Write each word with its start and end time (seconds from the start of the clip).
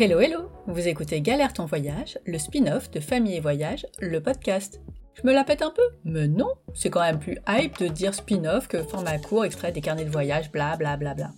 Hello 0.00 0.20
hello 0.20 0.48
Vous 0.68 0.88
écoutez 0.88 1.20
Galère 1.20 1.52
ton 1.52 1.66
voyage, 1.66 2.18
le 2.24 2.38
spin-off 2.38 2.90
de 2.90 2.98
Famille 2.98 3.36
et 3.36 3.40
Voyage, 3.40 3.86
le 4.00 4.22
podcast. 4.22 4.80
Je 5.12 5.26
me 5.26 5.34
la 5.34 5.44
pète 5.44 5.60
un 5.60 5.70
peu 5.70 5.82
Mais 6.06 6.28
non, 6.28 6.48
c'est 6.72 6.88
quand 6.88 7.02
même 7.02 7.18
plus 7.18 7.36
hype 7.46 7.78
de 7.78 7.88
dire 7.88 8.14
spin-off 8.14 8.68
que 8.68 8.82
format 8.82 9.18
court 9.18 9.44
extrait 9.44 9.70
des 9.70 9.82
carnets 9.82 10.06
de 10.06 10.10
voyage, 10.10 10.50
bla 10.50 10.78
bla 10.78 10.96
bla 10.96 11.12
bla. 11.12 11.32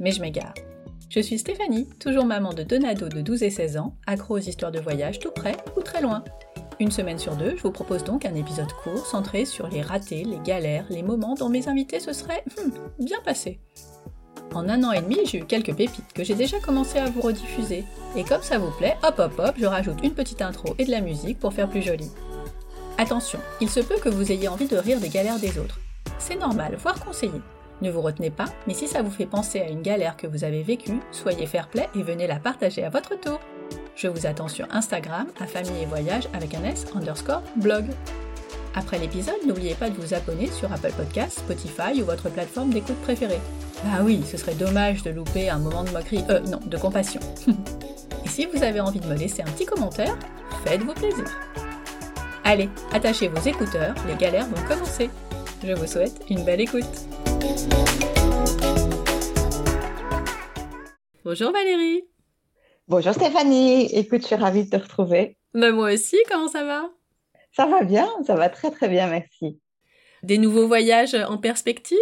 Mais 0.00 0.10
je 0.10 0.20
m'égare. 0.20 0.54
Je 1.08 1.20
suis 1.20 1.38
Stéphanie, 1.38 1.88
toujours 2.00 2.24
maman 2.24 2.52
de 2.52 2.64
deux 2.64 2.84
ados 2.84 3.10
de 3.10 3.20
12 3.20 3.44
et 3.44 3.50
16 3.50 3.76
ans, 3.76 3.96
accro 4.08 4.34
aux 4.34 4.38
histoires 4.38 4.72
de 4.72 4.80
voyage 4.80 5.20
tout 5.20 5.30
près 5.30 5.56
ou 5.76 5.80
très 5.80 6.02
loin. 6.02 6.24
Une 6.80 6.90
semaine 6.90 7.18
sur 7.18 7.36
deux, 7.36 7.56
je 7.56 7.62
vous 7.62 7.70
propose 7.70 8.02
donc 8.02 8.26
un 8.26 8.34
épisode 8.34 8.72
court 8.82 9.06
centré 9.06 9.44
sur 9.44 9.68
les 9.68 9.82
ratés, 9.82 10.24
les 10.24 10.40
galères, 10.40 10.86
les 10.90 11.04
moments 11.04 11.36
dont 11.36 11.48
mes 11.48 11.68
invités 11.68 12.00
se 12.00 12.12
seraient 12.12 12.42
hmm, 12.58 13.04
bien 13.04 13.20
passés. 13.24 13.60
En 14.52 14.68
un 14.68 14.82
an 14.82 14.92
et 14.92 15.00
demi, 15.00 15.18
j'ai 15.24 15.38
eu 15.38 15.44
quelques 15.44 15.74
pépites 15.74 16.12
que 16.12 16.24
j'ai 16.24 16.34
déjà 16.34 16.58
commencé 16.58 16.98
à 16.98 17.08
vous 17.08 17.20
rediffuser. 17.20 17.84
Et 18.16 18.24
comme 18.24 18.42
ça 18.42 18.58
vous 18.58 18.72
plaît, 18.72 18.96
hop 19.02 19.14
hop 19.18 19.32
hop, 19.38 19.54
je 19.56 19.66
rajoute 19.66 20.02
une 20.02 20.14
petite 20.14 20.42
intro 20.42 20.74
et 20.78 20.84
de 20.84 20.90
la 20.90 21.00
musique 21.00 21.38
pour 21.38 21.52
faire 21.52 21.68
plus 21.68 21.82
joli. 21.82 22.10
Attention, 22.98 23.38
il 23.60 23.70
se 23.70 23.80
peut 23.80 23.98
que 24.02 24.08
vous 24.08 24.32
ayez 24.32 24.48
envie 24.48 24.66
de 24.66 24.76
rire 24.76 25.00
des 25.00 25.08
galères 25.08 25.38
des 25.38 25.58
autres. 25.58 25.78
C'est 26.18 26.36
normal, 26.36 26.76
voire 26.78 26.98
conseillé. 26.98 27.40
Ne 27.80 27.90
vous 27.90 28.02
retenez 28.02 28.30
pas, 28.30 28.46
mais 28.66 28.74
si 28.74 28.88
ça 28.88 29.02
vous 29.02 29.10
fait 29.10 29.24
penser 29.24 29.60
à 29.60 29.68
une 29.68 29.82
galère 29.82 30.16
que 30.16 30.26
vous 30.26 30.44
avez 30.44 30.62
vécue, 30.62 31.00
soyez 31.12 31.46
fair 31.46 31.68
play 31.68 31.88
et 31.94 32.02
venez 32.02 32.26
la 32.26 32.38
partager 32.38 32.84
à 32.84 32.90
votre 32.90 33.18
tour. 33.18 33.40
Je 33.94 34.08
vous 34.08 34.26
attends 34.26 34.48
sur 34.48 34.66
Instagram 34.70 35.26
à 35.38 35.46
famille 35.46 35.82
et 35.82 35.86
voyage 35.86 36.28
avec 36.34 36.54
un 36.54 36.64
S 36.64 36.86
underscore 36.94 37.42
blog. 37.56 37.86
Après 38.74 38.98
l'épisode, 38.98 39.34
n'oubliez 39.46 39.74
pas 39.74 39.90
de 39.90 39.96
vous 39.96 40.14
abonner 40.14 40.46
sur 40.46 40.72
Apple 40.72 40.92
Podcasts, 40.96 41.40
Spotify 41.40 42.00
ou 42.00 42.04
votre 42.04 42.30
plateforme 42.30 42.70
d'écoute 42.70 43.00
préférée. 43.02 43.40
Bah 43.82 44.02
oui, 44.04 44.22
ce 44.24 44.36
serait 44.36 44.54
dommage 44.54 45.02
de 45.02 45.10
louper 45.10 45.50
un 45.50 45.58
moment 45.58 45.82
de 45.82 45.90
moquerie, 45.90 46.24
euh 46.30 46.40
non, 46.40 46.60
de 46.64 46.76
compassion. 46.76 47.20
Et 48.24 48.28
si 48.28 48.46
vous 48.46 48.62
avez 48.62 48.80
envie 48.80 49.00
de 49.00 49.06
me 49.06 49.16
laisser 49.16 49.42
un 49.42 49.50
petit 49.50 49.66
commentaire, 49.66 50.16
faites-vous 50.64 50.94
plaisir. 50.94 51.24
Allez, 52.44 52.68
attachez 52.92 53.28
vos 53.28 53.40
écouteurs, 53.40 53.94
les 54.06 54.14
galères 54.14 54.46
vont 54.46 54.62
commencer. 54.68 55.10
Je 55.64 55.72
vous 55.72 55.86
souhaite 55.86 56.20
une 56.30 56.44
belle 56.44 56.60
écoute. 56.60 56.84
Bonjour 61.24 61.52
Valérie. 61.52 62.04
Bonjour 62.86 63.12
Stéphanie. 63.14 63.86
Écoute, 63.94 64.22
je 64.22 64.26
suis 64.26 64.36
ravie 64.36 64.64
de 64.64 64.70
te 64.70 64.82
retrouver. 64.82 65.36
Bah 65.54 65.72
moi 65.72 65.92
aussi, 65.92 66.16
comment 66.28 66.48
ça 66.48 66.64
va? 66.64 66.88
Ça 67.52 67.66
va 67.66 67.82
bien, 67.82 68.08
ça 68.26 68.36
va 68.36 68.48
très 68.48 68.70
très 68.70 68.88
bien, 68.88 69.08
merci. 69.08 69.60
Des 70.22 70.38
nouveaux 70.38 70.66
voyages 70.66 71.14
en 71.14 71.38
perspective? 71.38 71.98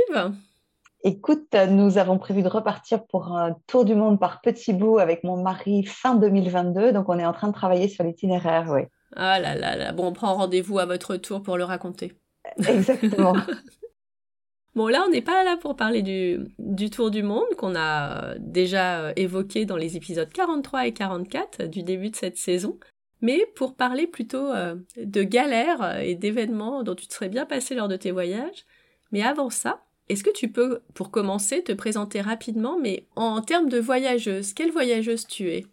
Écoute, 1.05 1.55
nous 1.71 1.97
avons 1.97 2.19
prévu 2.19 2.43
de 2.43 2.49
repartir 2.49 3.07
pour 3.07 3.37
un 3.37 3.57
tour 3.69 3.85
du 3.85 3.95
monde 3.95 4.19
par 4.19 4.41
petits 4.41 4.73
bouts 4.73 4.99
avec 4.99 5.23
mon 5.23 5.41
mari 5.41 5.85
fin 5.85 6.17
2022. 6.17 6.93
Donc, 6.93 7.09
on 7.09 7.19
est 7.19 7.25
en 7.25 7.33
train 7.33 7.49
de 7.49 7.53
travailler 7.53 7.89
sur 7.89 8.03
l'itinéraire, 8.03 8.67
oui. 8.69 8.83
Ah 9.15 9.39
là 9.39 9.55
là 9.55 9.77
là. 9.77 9.93
Bon, 9.93 10.09
on 10.09 10.13
prend 10.13 10.35
rendez-vous 10.35 10.79
à 10.81 10.87
votre 10.87 11.17
tour 11.17 11.43
pour 11.43 11.57
le 11.57 11.65
raconter. 11.65 12.19
Exactement. 12.67 13.37
bon, 14.75 14.89
là, 14.89 15.05
on 15.07 15.11
n'est 15.11 15.23
pas 15.23 15.45
là 15.45 15.57
pour 15.57 15.77
parler 15.77 16.03
du, 16.03 16.41
du 16.59 16.91
tour 16.91 17.12
du 17.12 17.23
monde 17.23 17.49
qu'on 17.57 17.77
a 17.77 18.35
déjà 18.39 19.12
évoqué 19.15 19.67
dans 19.67 19.77
les 19.77 19.97
épisodes 19.97 20.31
43 20.31 20.89
et 20.89 20.93
44 20.93 21.62
du 21.67 21.85
début 21.85 22.11
de 22.11 22.17
cette 22.17 22.37
saison. 22.37 22.77
Mais 23.21 23.47
pour 23.57 23.75
parler 23.75 24.07
plutôt 24.07 24.53
euh, 24.53 24.77
de 24.97 25.23
galères 25.23 25.99
et 26.01 26.15
d'événements 26.15 26.83
dont 26.83 26.95
tu 26.95 27.07
te 27.07 27.15
serais 27.15 27.29
bien 27.29 27.47
passé 27.47 27.75
lors 27.75 27.89
de 27.89 27.97
tes 27.97 28.13
voyages. 28.13 28.65
Mais 29.13 29.23
avant 29.23 29.51
ça, 29.51 29.85
est-ce 30.09 30.25
que 30.25 30.31
tu 30.31 30.51
peux, 30.51 30.81
pour 30.95 31.11
commencer, 31.11 31.63
te 31.63 31.73
présenter 31.73 32.21
rapidement, 32.21 32.79
mais 32.79 33.07
en 33.17 33.43
termes 33.43 33.69
de 33.69 33.78
voyageuse, 33.78 34.53
quelle 34.55 34.71
voyageuse 34.71 35.27
tu 35.27 35.51
es? 35.51 35.67
euh, 35.67 35.69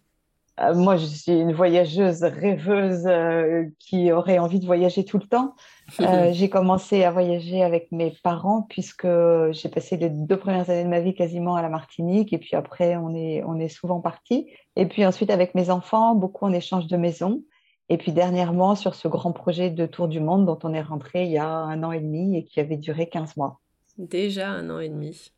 Moi, 0.58 0.96
je 0.96 1.06
suis 1.06 1.34
une 1.34 1.52
voyageuse 1.52 2.24
rêveuse 2.24 3.06
euh, 3.08 3.66
qui 3.78 4.14
aurait 4.14 4.40
envie 4.40 4.60
de 4.60 4.66
voyager 4.66 5.04
tout 5.04 5.18
le 5.18 5.28
temps. 5.28 5.54
Euh, 6.00 6.30
j'ai 6.34 6.50
commencé 6.50 7.04
à 7.04 7.12
voyager 7.12 7.62
avec 7.62 7.92
mes 7.92 8.16
parents 8.24 8.62
puisque 8.62 9.08
j'ai 9.52 9.68
passé 9.68 9.98
les 9.98 10.10
deux 10.10 10.38
premières 10.38 10.70
années 10.70 10.86
de 10.86 10.90
ma 10.90 11.02
vie 11.02 11.14
quasiment 11.14 11.56
à 11.56 11.62
la 11.62 11.68
Martinique 11.68 12.32
et 12.32 12.38
puis 12.38 12.56
après, 12.56 12.96
on 12.96 13.14
est, 13.14 13.44
on 13.44 13.60
est 13.60 13.68
souvent 13.68 14.00
parti. 14.00 14.48
Et 14.78 14.86
puis 14.86 15.06
ensuite, 15.06 15.30
avec 15.30 15.56
mes 15.56 15.70
enfants, 15.70 16.16
beaucoup 16.16 16.46
en 16.46 16.54
échange 16.54 16.88
de 16.88 16.96
maison. 16.96 17.44
Et 17.90 17.98
puis 17.98 18.14
dernièrement, 18.14 18.76
sur 18.76 18.96
ce 18.96 19.10
grand 19.10 19.34
projet 19.34 19.70
de 19.70 19.86
tour 19.86 20.08
du 20.08 20.22
monde 20.22 20.46
dont 20.46 20.58
on 20.64 20.74
est 20.74 20.82
rentré 20.82 21.26
il 21.26 21.32
y 21.32 21.38
a 21.38 21.48
un 21.48 21.84
an 21.84 21.92
et 21.92 22.00
demi 22.00 22.38
et 22.38 22.46
qui 22.46 22.62
avait 22.62 22.78
duré 22.78 23.10
15 23.10 23.36
mois. 23.36 23.60
Déjà 23.98 24.50
un 24.50 24.70
an 24.70 24.80
et 24.80 24.90
demi. 24.90 25.32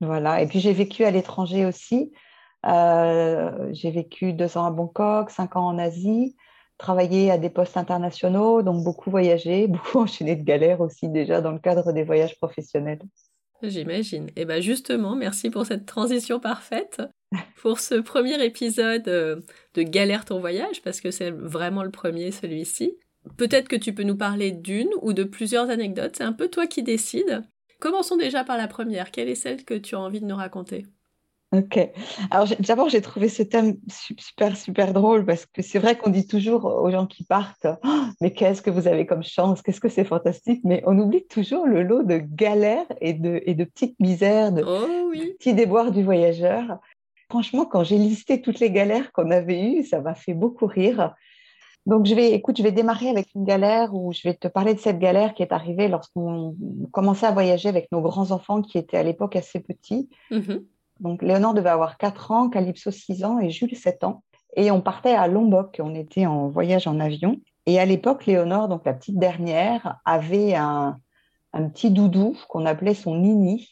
Voilà. 0.00 0.40
Et 0.42 0.46
puis 0.46 0.58
j'ai 0.58 0.72
vécu 0.72 1.04
à 1.04 1.10
l'étranger 1.10 1.66
aussi. 1.66 2.12
Euh, 2.66 3.68
j'ai 3.72 3.90
vécu 3.90 4.32
deux 4.32 4.56
ans 4.56 4.66
à 4.66 4.70
Bangkok, 4.70 5.30
cinq 5.30 5.56
ans 5.56 5.66
en 5.66 5.78
Asie, 5.78 6.36
travaillé 6.78 7.30
à 7.30 7.38
des 7.38 7.50
postes 7.50 7.76
internationaux, 7.76 8.62
donc 8.62 8.84
beaucoup 8.84 9.10
voyagé, 9.10 9.66
beaucoup 9.68 9.98
enchaîné 9.98 10.36
de 10.36 10.42
galères 10.42 10.80
aussi 10.80 11.08
déjà 11.08 11.40
dans 11.40 11.52
le 11.52 11.58
cadre 11.58 11.92
des 11.92 12.04
voyages 12.04 12.38
professionnels. 12.38 13.02
J'imagine. 13.62 14.30
Et 14.36 14.44
bien 14.44 14.60
justement, 14.60 15.14
merci 15.14 15.50
pour 15.50 15.64
cette 15.64 15.86
transition 15.86 16.40
parfaite 16.40 17.00
pour 17.56 17.80
ce 17.80 17.94
premier 17.94 18.42
épisode 18.44 19.08
euh, 19.08 19.40
de 19.74 19.82
Galère 19.82 20.24
ton 20.24 20.38
voyage, 20.38 20.82
parce 20.82 21.00
que 21.00 21.10
c'est 21.10 21.30
vraiment 21.30 21.82
le 21.82 21.90
premier 21.90 22.30
celui-ci. 22.30 22.96
Peut-être 23.36 23.68
que 23.68 23.76
tu 23.76 23.94
peux 23.94 24.02
nous 24.02 24.16
parler 24.16 24.52
d'une 24.52 24.90
ou 25.00 25.12
de 25.12 25.24
plusieurs 25.24 25.70
anecdotes, 25.70 26.16
c'est 26.16 26.24
un 26.24 26.32
peu 26.32 26.48
toi 26.48 26.66
qui 26.66 26.82
décides. 26.82 27.42
Commençons 27.80 28.16
déjà 28.16 28.44
par 28.44 28.56
la 28.56 28.68
première. 28.68 29.10
Quelle 29.10 29.28
est 29.28 29.34
celle 29.34 29.64
que 29.64 29.74
tu 29.74 29.94
as 29.94 30.00
envie 30.00 30.20
de 30.20 30.26
nous 30.26 30.36
raconter? 30.36 30.84
Ok. 31.54 31.78
Alors 32.30 32.48
d'abord, 32.60 32.88
j'ai 32.88 33.00
trouvé 33.00 33.28
ce 33.28 33.42
thème 33.42 33.76
super, 33.88 34.56
super 34.56 34.92
drôle 34.92 35.24
parce 35.24 35.46
que 35.46 35.62
c'est 35.62 35.78
vrai 35.78 35.96
qu'on 35.96 36.10
dit 36.10 36.26
toujours 36.26 36.64
aux 36.64 36.90
gens 36.90 37.06
qui 37.06 37.24
partent, 37.24 37.66
oh, 37.84 38.00
mais 38.20 38.32
qu'est-ce 38.32 38.62
que 38.62 38.70
vous 38.70 38.88
avez 38.88 39.06
comme 39.06 39.22
chance, 39.22 39.62
qu'est-ce 39.62 39.80
que 39.80 39.88
c'est 39.88 40.04
fantastique, 40.04 40.60
mais 40.64 40.82
on 40.86 40.98
oublie 40.98 41.26
toujours 41.26 41.66
le 41.66 41.82
lot 41.82 42.02
de 42.02 42.18
galères 42.18 42.86
et 43.00 43.12
de, 43.12 43.40
et 43.46 43.54
de 43.54 43.64
petites 43.64 43.98
misères, 44.00 44.52
de, 44.52 44.62
oh, 44.66 45.10
oui. 45.10 45.34
petits 45.38 45.54
déboires 45.54 45.92
du 45.92 46.02
voyageur. 46.02 46.78
Franchement, 47.30 47.66
quand 47.66 47.84
j'ai 47.84 47.98
listé 47.98 48.40
toutes 48.40 48.60
les 48.60 48.70
galères 48.70 49.12
qu'on 49.12 49.30
avait 49.30 49.62
eues, 49.62 49.84
ça 49.84 50.00
m'a 50.00 50.14
fait 50.14 50.34
beaucoup 50.34 50.66
rire. 50.66 51.14
Donc, 51.86 52.06
je 52.06 52.14
vais, 52.14 52.32
écoute, 52.32 52.56
je 52.56 52.62
vais 52.62 52.72
démarrer 52.72 53.10
avec 53.10 53.34
une 53.34 53.44
galère 53.44 53.94
où 53.94 54.12
je 54.12 54.22
vais 54.26 54.34
te 54.34 54.48
parler 54.48 54.74
de 54.74 54.78
cette 54.78 54.98
galère 54.98 55.34
qui 55.34 55.42
est 55.42 55.52
arrivée 55.52 55.88
lorsqu'on 55.88 56.56
commençait 56.92 57.26
à 57.26 57.32
voyager 57.32 57.68
avec 57.68 57.92
nos 57.92 58.00
grands-enfants 58.00 58.62
qui 58.62 58.78
étaient 58.78 58.96
à 58.96 59.02
l'époque 59.02 59.36
assez 59.36 59.60
petits. 59.60 60.08
Mmh 60.30 60.54
Donc, 61.00 61.22
Léonore 61.22 61.54
devait 61.54 61.70
avoir 61.70 61.98
4 61.98 62.30
ans, 62.30 62.48
Calypso 62.48 62.90
6 62.90 63.24
ans 63.24 63.38
et 63.40 63.50
Jules 63.50 63.76
7 63.76 64.04
ans. 64.04 64.22
Et 64.56 64.70
on 64.70 64.80
partait 64.80 65.14
à 65.14 65.26
Lombok, 65.26 65.80
on 65.82 65.94
était 65.94 66.26
en 66.26 66.48
voyage 66.48 66.86
en 66.86 67.00
avion. 67.00 67.40
Et 67.66 67.80
à 67.80 67.84
l'époque, 67.84 68.26
Léonore, 68.26 68.68
donc 68.68 68.84
la 68.84 68.94
petite 68.94 69.18
dernière, 69.18 69.98
avait 70.04 70.54
un, 70.54 70.98
un 71.52 71.68
petit 71.68 71.90
doudou 71.90 72.36
qu'on 72.48 72.66
appelait 72.66 72.94
son 72.94 73.16
Nini, 73.16 73.68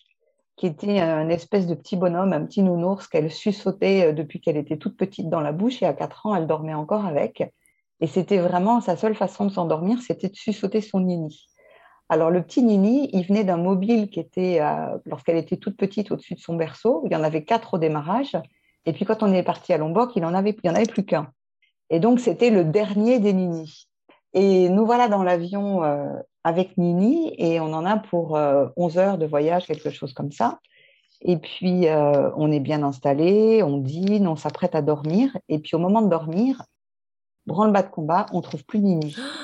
qui 0.57 0.67
était 0.67 1.01
un 1.01 1.29
espèce 1.29 1.67
de 1.67 1.75
petit 1.75 1.97
bonhomme, 1.97 2.33
un 2.33 2.45
petit 2.45 2.63
nounours 2.63 3.07
qu'elle 3.07 3.31
suçotait 3.31 4.13
depuis 4.13 4.41
qu'elle 4.41 4.57
était 4.57 4.77
toute 4.77 4.97
petite 4.97 5.29
dans 5.29 5.41
la 5.41 5.53
bouche. 5.53 5.83
Et 5.83 5.87
à 5.87 5.95
4 5.95 6.27
ans, 6.27 6.35
elle 6.35 6.47
dormait 6.47 6.75
encore 6.75 7.07
avec. 7.07 7.43
Et 8.01 8.09
c'était 8.09 8.39
vraiment 8.39 8.81
sa 8.81 8.97
seule 8.97 9.15
façon 9.15 9.47
de 9.47 9.53
s'endormir, 9.53 10.03
c'était 10.03 10.29
de 10.29 10.35
sussauter 10.35 10.81
son 10.81 11.01
nini. 11.01 11.47
Alors 12.09 12.31
le 12.31 12.43
petit 12.43 12.63
nini, 12.63 13.09
il 13.13 13.27
venait 13.27 13.45
d'un 13.45 13.57
mobile 13.57 14.11
qui 14.11 14.21
était, 14.21 14.61
euh, 14.61 14.99
lorsqu'elle 15.07 15.37
était 15.37 15.57
toute 15.57 15.77
petite, 15.77 16.11
au-dessus 16.11 16.35
de 16.35 16.41
son 16.41 16.57
berceau. 16.57 17.03
Il 17.07 17.13
y 17.13 17.17
en 17.17 17.23
avait 17.23 17.45
quatre 17.45 17.75
au 17.75 17.79
démarrage. 17.79 18.37
Et 18.85 18.93
puis 18.93 19.05
quand 19.05 19.23
on 19.23 19.33
est 19.33 19.43
parti 19.43 19.73
à 19.73 19.79
Lombok, 19.79 20.13
il 20.17 20.25
en 20.25 20.35
avait, 20.35 20.57
il 20.63 20.71
en 20.71 20.75
avait 20.75 20.87
plus 20.87 21.05
qu'un. 21.05 21.29
Et 21.91 22.01
donc 22.01 22.21
c'était 22.21 22.51
le 22.51 22.65
dernier 22.65 23.19
des 23.19 23.33
ninis. 23.33 23.89
Et 24.35 24.69
nous 24.69 24.87
voilà 24.87 25.09
dans 25.09 25.23
l'avion 25.23 25.85
euh, 25.85 26.07
avec 26.45 26.77
Nini 26.79 27.35
et 27.39 27.61
on 27.61 27.73
en 27.73 27.85
a 27.85 27.99
pour 27.99 28.37
euh, 28.37 28.67
11 28.77 28.99
heures 28.99 29.19
de 29.19 29.27
voyage, 29.27 29.67
quelque 29.67 29.91
chose 29.91 30.15
comme 30.15 30.33
ça. 30.33 30.59
Et 31.21 31.37
puis 31.37 31.89
euh, 31.89 32.31
on 32.37 32.51
est 32.51 32.61
bien 32.61 32.83
installé, 32.83 33.63
on 33.63 33.79
dîne, 33.79 34.27
on 34.27 34.37
s'apprête 34.37 34.75
à 34.75 34.83
dormir. 34.83 35.37
Et 35.49 35.59
puis 35.59 35.77
au 35.77 35.79
moment 35.79 36.03
de 36.03 36.09
dormir, 36.09 36.63
branle-bas 37.47 37.83
de 37.83 37.91
combat, 37.91 38.27
on 38.33 38.41
trouve 38.41 38.65
plus 38.65 38.81
Nini. 38.81 39.15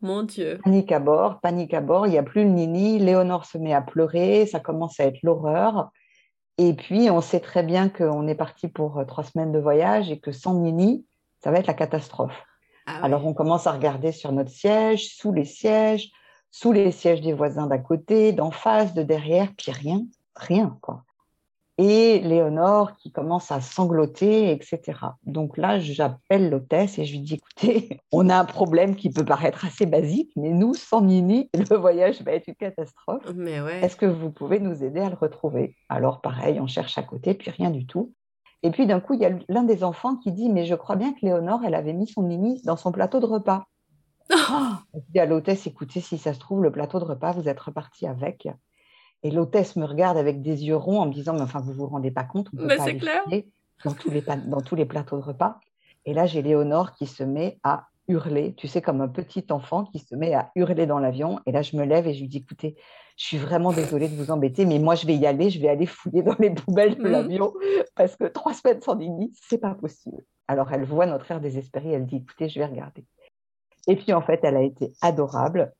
Mon 0.00 0.22
Dieu. 0.22 0.58
Panique 0.64 0.92
à 0.92 0.98
bord, 0.98 1.40
panique 1.40 1.74
à 1.74 1.80
bord, 1.80 2.06
il 2.06 2.10
n'y 2.10 2.18
a 2.18 2.22
plus 2.22 2.44
le 2.44 2.50
Nini. 2.50 2.98
Léonore 2.98 3.44
se 3.44 3.58
met 3.58 3.74
à 3.74 3.82
pleurer, 3.82 4.46
ça 4.46 4.60
commence 4.60 4.98
à 4.98 5.04
être 5.04 5.22
l'horreur. 5.22 5.90
Et 6.58 6.74
puis, 6.74 7.10
on 7.10 7.20
sait 7.20 7.40
très 7.40 7.62
bien 7.62 7.88
qu'on 7.88 8.26
est 8.26 8.34
parti 8.34 8.68
pour 8.68 8.98
euh, 8.98 9.04
trois 9.04 9.24
semaines 9.24 9.52
de 9.52 9.58
voyage 9.58 10.10
et 10.10 10.18
que 10.18 10.32
sans 10.32 10.54
Nini, 10.54 11.06
ça 11.42 11.50
va 11.50 11.58
être 11.58 11.66
la 11.66 11.74
catastrophe. 11.74 12.42
Ah 12.86 12.96
ouais. 12.96 13.04
Alors, 13.04 13.26
on 13.26 13.34
commence 13.34 13.66
à 13.66 13.72
regarder 13.72 14.12
sur 14.12 14.32
notre 14.32 14.50
siège, 14.50 15.14
sous 15.14 15.32
les 15.32 15.44
sièges, 15.44 16.10
sous 16.50 16.72
les 16.72 16.92
sièges 16.92 17.20
des 17.20 17.32
voisins 17.32 17.66
d'à 17.66 17.78
côté, 17.78 18.32
d'en 18.32 18.50
face, 18.50 18.94
de 18.94 19.02
derrière, 19.02 19.48
puis 19.56 19.72
rien, 19.72 20.02
rien, 20.34 20.76
quoi 20.80 21.04
et 21.82 22.20
Léonore 22.20 22.94
qui 22.96 23.10
commence 23.10 23.50
à 23.50 23.62
sangloter, 23.62 24.52
etc. 24.52 24.98
Donc 25.24 25.56
là, 25.56 25.78
j'appelle 25.78 26.50
l'hôtesse 26.50 26.98
et 26.98 27.06
je 27.06 27.12
lui 27.12 27.20
dis, 27.20 27.34
écoutez, 27.34 28.00
on 28.12 28.28
a 28.28 28.36
un 28.36 28.44
problème 28.44 28.96
qui 28.96 29.08
peut 29.08 29.24
paraître 29.24 29.64
assez 29.64 29.86
basique, 29.86 30.30
mais 30.36 30.50
nous, 30.50 30.74
sans 30.74 31.00
Nini, 31.00 31.48
le 31.70 31.76
voyage 31.76 32.20
va 32.20 32.32
être 32.32 32.48
une 32.48 32.54
catastrophe. 32.54 33.22
Mais 33.34 33.62
ouais. 33.62 33.80
Est-ce 33.82 33.96
que 33.96 34.04
vous 34.04 34.30
pouvez 34.30 34.60
nous 34.60 34.84
aider 34.84 35.00
à 35.00 35.08
le 35.08 35.16
retrouver? 35.16 35.74
Alors 35.88 36.20
pareil, 36.20 36.60
on 36.60 36.66
cherche 36.66 36.98
à 36.98 37.02
côté, 37.02 37.32
puis 37.32 37.50
rien 37.50 37.70
du 37.70 37.86
tout. 37.86 38.12
Et 38.62 38.70
puis 38.70 38.86
d'un 38.86 39.00
coup, 39.00 39.14
il 39.14 39.20
y 39.20 39.24
a 39.24 39.32
l'un 39.48 39.62
des 39.62 39.82
enfants 39.82 40.16
qui 40.16 40.32
dit 40.32 40.50
Mais 40.50 40.66
je 40.66 40.74
crois 40.74 40.96
bien 40.96 41.14
que 41.14 41.20
Léonore, 41.22 41.62
elle 41.64 41.74
avait 41.74 41.94
mis 41.94 42.06
son 42.06 42.22
mini 42.22 42.60
dans 42.64 42.76
son 42.76 42.92
plateau 42.92 43.20
de 43.20 43.26
repas. 43.26 43.64
Je 44.28 45.00
dis 45.08 45.18
à 45.18 45.24
l'hôtesse 45.24 45.66
Écoutez, 45.66 46.00
si 46.00 46.18
ça 46.18 46.34
se 46.34 46.38
trouve, 46.38 46.62
le 46.62 46.70
plateau 46.70 47.00
de 47.00 47.04
repas, 47.04 47.32
vous 47.32 47.48
êtes 47.48 47.58
reparti 47.58 48.06
avec. 48.06 48.48
Et 49.22 49.30
l'hôtesse 49.30 49.76
me 49.76 49.84
regarde 49.84 50.16
avec 50.16 50.42
des 50.42 50.64
yeux 50.64 50.76
ronds 50.76 51.00
en 51.00 51.06
me 51.06 51.12
disant 51.12 51.34
Mais 51.34 51.42
enfin, 51.42 51.60
vous 51.60 51.72
vous 51.72 51.86
rendez 51.86 52.10
pas 52.10 52.24
compte, 52.24 52.48
on 52.54 52.56
peut 52.56 52.68
pas 52.68 52.92
clair. 52.92 53.22
dans 53.84 53.92
tous, 53.92 54.10
les, 54.10 54.22
dans 54.46 54.60
tous 54.60 54.76
les 54.76 54.86
plateaux 54.86 55.18
de 55.18 55.22
repas. 55.22 55.58
Et 56.06 56.14
là, 56.14 56.26
j'ai 56.26 56.42
Léonore 56.42 56.94
qui 56.94 57.06
se 57.06 57.22
met 57.22 57.58
à 57.62 57.88
hurler, 58.08 58.54
tu 58.56 58.66
sais, 58.66 58.82
comme 58.82 59.00
un 59.00 59.08
petit 59.08 59.44
enfant 59.50 59.84
qui 59.84 59.98
se 59.98 60.14
met 60.14 60.34
à 60.34 60.50
hurler 60.56 60.86
dans 60.86 60.98
l'avion. 60.98 61.40
Et 61.46 61.52
là, 61.52 61.62
je 61.62 61.76
me 61.76 61.84
lève 61.84 62.06
et 62.06 62.14
je 62.14 62.20
lui 62.20 62.28
dis 62.28 62.38
Écoutez, 62.38 62.76
je 63.16 63.24
suis 63.24 63.38
vraiment 63.38 63.72
désolée 63.72 64.08
de 64.08 64.16
vous 64.16 64.30
embêter, 64.30 64.64
mais 64.64 64.78
moi, 64.78 64.94
je 64.94 65.06
vais 65.06 65.14
y 65.14 65.26
aller, 65.26 65.50
je 65.50 65.60
vais 65.60 65.68
aller 65.68 65.86
fouiller 65.86 66.22
dans 66.22 66.36
les 66.38 66.50
poubelles 66.50 66.96
de 66.96 67.02
mmh. 67.02 67.10
l'avion 67.10 67.52
parce 67.94 68.16
que 68.16 68.24
trois 68.24 68.54
semaines 68.54 68.80
sans 68.80 68.96
Nini, 68.96 69.32
c'est 69.34 69.58
pas 69.58 69.74
possible. 69.74 70.22
Alors, 70.48 70.72
elle 70.72 70.84
voit 70.84 71.06
notre 71.06 71.30
air 71.30 71.40
désespéré, 71.40 71.92
elle 71.92 72.06
dit 72.06 72.16
Écoutez, 72.16 72.48
je 72.48 72.58
vais 72.58 72.66
regarder. 72.66 73.04
Et 73.86 73.96
puis, 73.96 74.12
en 74.12 74.22
fait, 74.22 74.40
elle 74.42 74.56
a 74.56 74.62
été 74.62 74.92
adorable. 75.00 75.72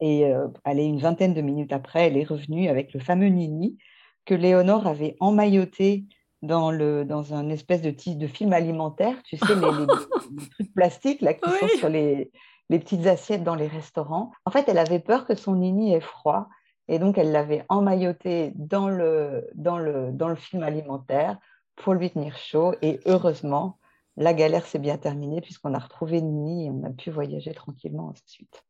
Et 0.00 0.26
euh, 0.26 0.48
est 0.66 0.86
une 0.86 0.98
vingtaine 0.98 1.34
de 1.34 1.40
minutes 1.40 1.72
après, 1.72 2.06
elle 2.06 2.16
est 2.16 2.24
revenue 2.24 2.68
avec 2.68 2.92
le 2.92 3.00
fameux 3.00 3.28
Nini 3.28 3.78
que 4.24 4.34
Léonore 4.34 4.86
avait 4.86 5.16
emmailloté 5.20 6.04
dans, 6.42 6.70
le, 6.70 7.04
dans 7.04 7.34
un 7.34 7.48
espèce 7.48 7.82
de, 7.82 7.90
de 7.90 8.26
film 8.26 8.52
alimentaire, 8.52 9.16
tu 9.24 9.36
sais, 9.36 9.54
les, 9.54 9.86
trucs 10.50 10.74
plastiques 10.74 11.20
là, 11.20 11.34
qui 11.34 11.50
sont 11.50 11.68
sur 11.78 11.88
les, 11.88 12.30
les 12.70 12.78
petites 12.78 13.06
assiettes 13.06 13.44
dans 13.44 13.54
les 13.54 13.66
restaurants. 13.66 14.32
En 14.44 14.50
fait, 14.50 14.68
elle 14.68 14.78
avait 14.78 15.00
peur 15.00 15.26
que 15.26 15.34
son 15.34 15.56
nini 15.56 15.94
ait 15.94 16.00
froid 16.00 16.48
et 16.88 16.98
donc 16.98 17.16
elle 17.16 17.32
l'avait 17.32 17.64
emmailloté 17.68 18.52
dans 18.56 18.88
le, 18.88 19.48
dans, 19.54 19.78
le, 19.78 20.12
dans 20.12 20.28
le 20.28 20.34
film 20.34 20.62
alimentaire 20.62 21.38
pour 21.76 21.94
lui 21.94 22.10
tenir 22.10 22.36
chaud. 22.36 22.74
Et 22.82 23.00
heureusement, 23.06 23.78
la 24.16 24.34
galère 24.34 24.66
s'est 24.66 24.78
bien 24.78 24.98
terminée 24.98 25.40
puisqu'on 25.40 25.74
a 25.74 25.78
retrouvé 25.78 26.20
Nini 26.20 26.66
et 26.66 26.70
on 26.70 26.84
a 26.84 26.90
pu 26.90 27.10
voyager 27.10 27.52
tranquillement 27.52 28.08
ensuite. 28.08 28.62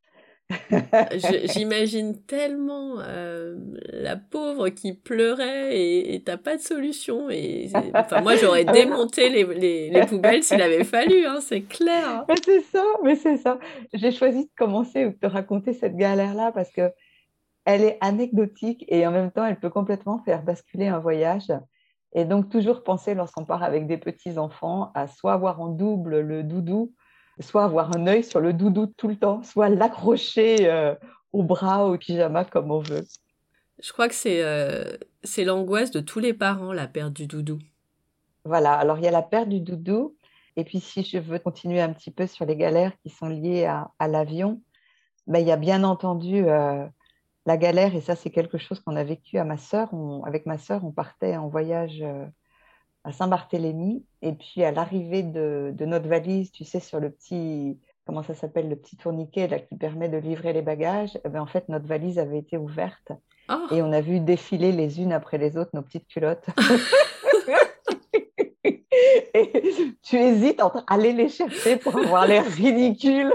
J'imagine 1.55 2.21
tellement 2.27 2.97
euh, 2.99 3.57
la 3.89 4.17
pauvre 4.17 4.69
qui 4.69 4.93
pleurait 4.93 5.77
et 5.79 6.23
t'as 6.23 6.37
pas 6.37 6.57
de 6.57 6.61
solution. 6.61 7.31
Et 7.31 7.71
enfin, 7.95 8.21
moi, 8.21 8.37
j'aurais 8.37 8.65
démonté 8.65 9.31
les, 9.31 9.91
les, 9.91 10.07
poubelles 10.07 10.43
s'il 10.43 10.61
avait 10.61 10.85
fallu, 10.85 11.27
hein, 11.27 11.39
c'est 11.41 11.63
clair. 11.63 12.25
Mais 12.29 12.37
c'est 12.45 12.61
ça, 12.61 12.85
mais 13.03 13.17
c'est 13.17 13.37
ça. 13.39 13.59
J'ai 13.95 14.11
choisi 14.11 14.45
de 14.45 14.51
commencer 14.57 15.07
ou 15.07 15.11
de 15.11 15.17
te 15.17 15.27
raconter 15.27 15.73
cette 15.73 15.97
galère-là 15.97 16.53
parce 16.53 16.71
que 16.71 16.93
elle 17.65 17.83
est 17.83 17.97
anecdotique 18.03 18.85
et 18.89 19.07
en 19.07 19.11
même 19.11 19.31
temps, 19.31 19.47
elle 19.47 19.59
peut 19.59 19.71
complètement 19.71 20.19
faire 20.25 20.43
basculer 20.43 20.89
un 20.89 20.99
voyage. 20.99 21.51
Et 22.13 22.27
donc, 22.27 22.51
toujours 22.51 22.85
penser 22.85 23.15
lorsqu'on 23.15 23.47
part 23.47 23.63
avec 23.63 23.87
des 23.87 23.97
petits 23.97 24.37
enfants 24.39 24.93
à 24.95 25.07
soit 25.07 25.33
avoir 25.33 25.61
en 25.63 25.69
double 25.69 26.21
le 26.21 26.43
doudou 26.43 26.93
soit 27.41 27.65
avoir 27.65 27.97
un 27.97 28.07
œil 28.07 28.25
sur 28.25 28.41
le 28.41 28.53
doudou 28.53 28.87
tout 28.87 29.09
le 29.09 29.17
temps, 29.17 29.43
soit 29.43 29.69
l'accrocher 29.69 30.71
euh, 30.71 30.95
au 31.33 31.43
bras, 31.43 31.87
au 31.87 31.97
pyjama 31.97 32.45
comme 32.45 32.71
on 32.71 32.81
veut. 32.81 33.05
Je 33.83 33.93
crois 33.93 34.09
que 34.09 34.15
c'est 34.15 34.43
euh, 34.43 34.97
c'est 35.25 35.45
l'angoisse 35.45 35.91
de 35.91 36.01
tous 36.01 36.21
les 36.21 36.33
parents, 36.33 36.73
la 36.73 36.87
perte 36.87 37.13
du 37.13 37.27
doudou. 37.27 37.59
Voilà, 38.45 38.75
alors 38.75 38.99
il 38.99 39.05
y 39.05 39.09
a 39.09 39.11
la 39.11 39.23
perte 39.23 39.49
du 39.49 39.61
doudou. 39.61 40.17
Et 40.57 40.65
puis 40.65 40.79
si 40.79 41.03
je 41.03 41.19
veux 41.19 41.41
continuer 41.41 41.81
un 41.81 41.93
petit 41.93 42.13
peu 42.13 42.29
sur 42.29 42.45
les 42.45 42.57
galères 42.57 42.93
qui 43.03 43.11
sont 43.11 43.27
liées 43.27 43.65
à, 43.65 43.91
à 43.99 44.07
l'avion, 44.07 44.63
ben, 45.27 45.41
il 45.41 45.49
y 45.49 45.51
a 45.51 45.57
bien 45.57 45.83
entendu 45.83 46.47
euh, 46.47 46.87
la 47.47 47.57
galère, 47.57 47.95
et 47.95 48.01
ça 48.01 48.15
c'est 48.15 48.31
quelque 48.31 48.59
chose 48.59 48.81
qu'on 48.81 48.97
a 48.97 49.05
vécu 49.05 49.39
à 49.39 49.45
ma 49.45 49.57
sœur. 49.57 49.91
avec 50.25 50.47
ma 50.47 50.59
sœur, 50.59 50.85
on 50.85 50.93
partait 50.93 51.37
en 51.37 51.49
voyage 51.49 52.05
à 53.05 53.13
Saint-Barthélemy. 53.13 54.05
Et 54.23 54.33
puis 54.33 54.65
à 54.65 54.73
l'arrivée 54.73 55.23
de, 55.23 55.75
notre 55.81 56.09
valise, 56.09 56.51
tu 56.51 56.65
sais, 56.65 56.81
sur 56.81 57.01
le 57.01 57.11
petit, 57.11 57.79
comment 58.07 58.23
ça 58.23 58.35
s'appelle, 58.35 58.69
le 58.69 58.77
petit 58.77 58.97
tourniquet 58.97 59.49
là, 59.49 59.59
qui 59.61 59.77
permet 59.77 60.09
de 60.09 60.17
livrer 60.17 60.53
les 60.53 60.63
bagages, 60.63 61.19
eh 61.25 61.29
ben, 61.29 61.41
en 61.41 61.47
fait, 61.47 61.69
notre 61.69 61.87
valise 61.87 62.19
avait 62.19 62.39
été 62.39 62.57
ouverte. 62.57 63.13
Oh. 63.51 63.67
Et 63.71 63.83
on 63.83 63.93
a 63.93 64.01
vu 64.01 64.21
défiler 64.21 64.73
les 64.73 65.01
unes 65.01 65.13
après 65.13 65.39
les 65.39 65.57
autres 65.57 65.71
nos 65.75 65.83
petites 65.83 66.09
culottes. 66.09 66.47
et 69.35 69.53
tu 70.03 70.17
hésites 70.17 70.63
entre 70.63 70.85
aller 70.87 71.13
les 71.13 71.29
chercher 71.29 71.77
pour 71.77 71.97
avoir 71.97 72.27
l'air 72.27 72.45
ridicule 72.47 73.33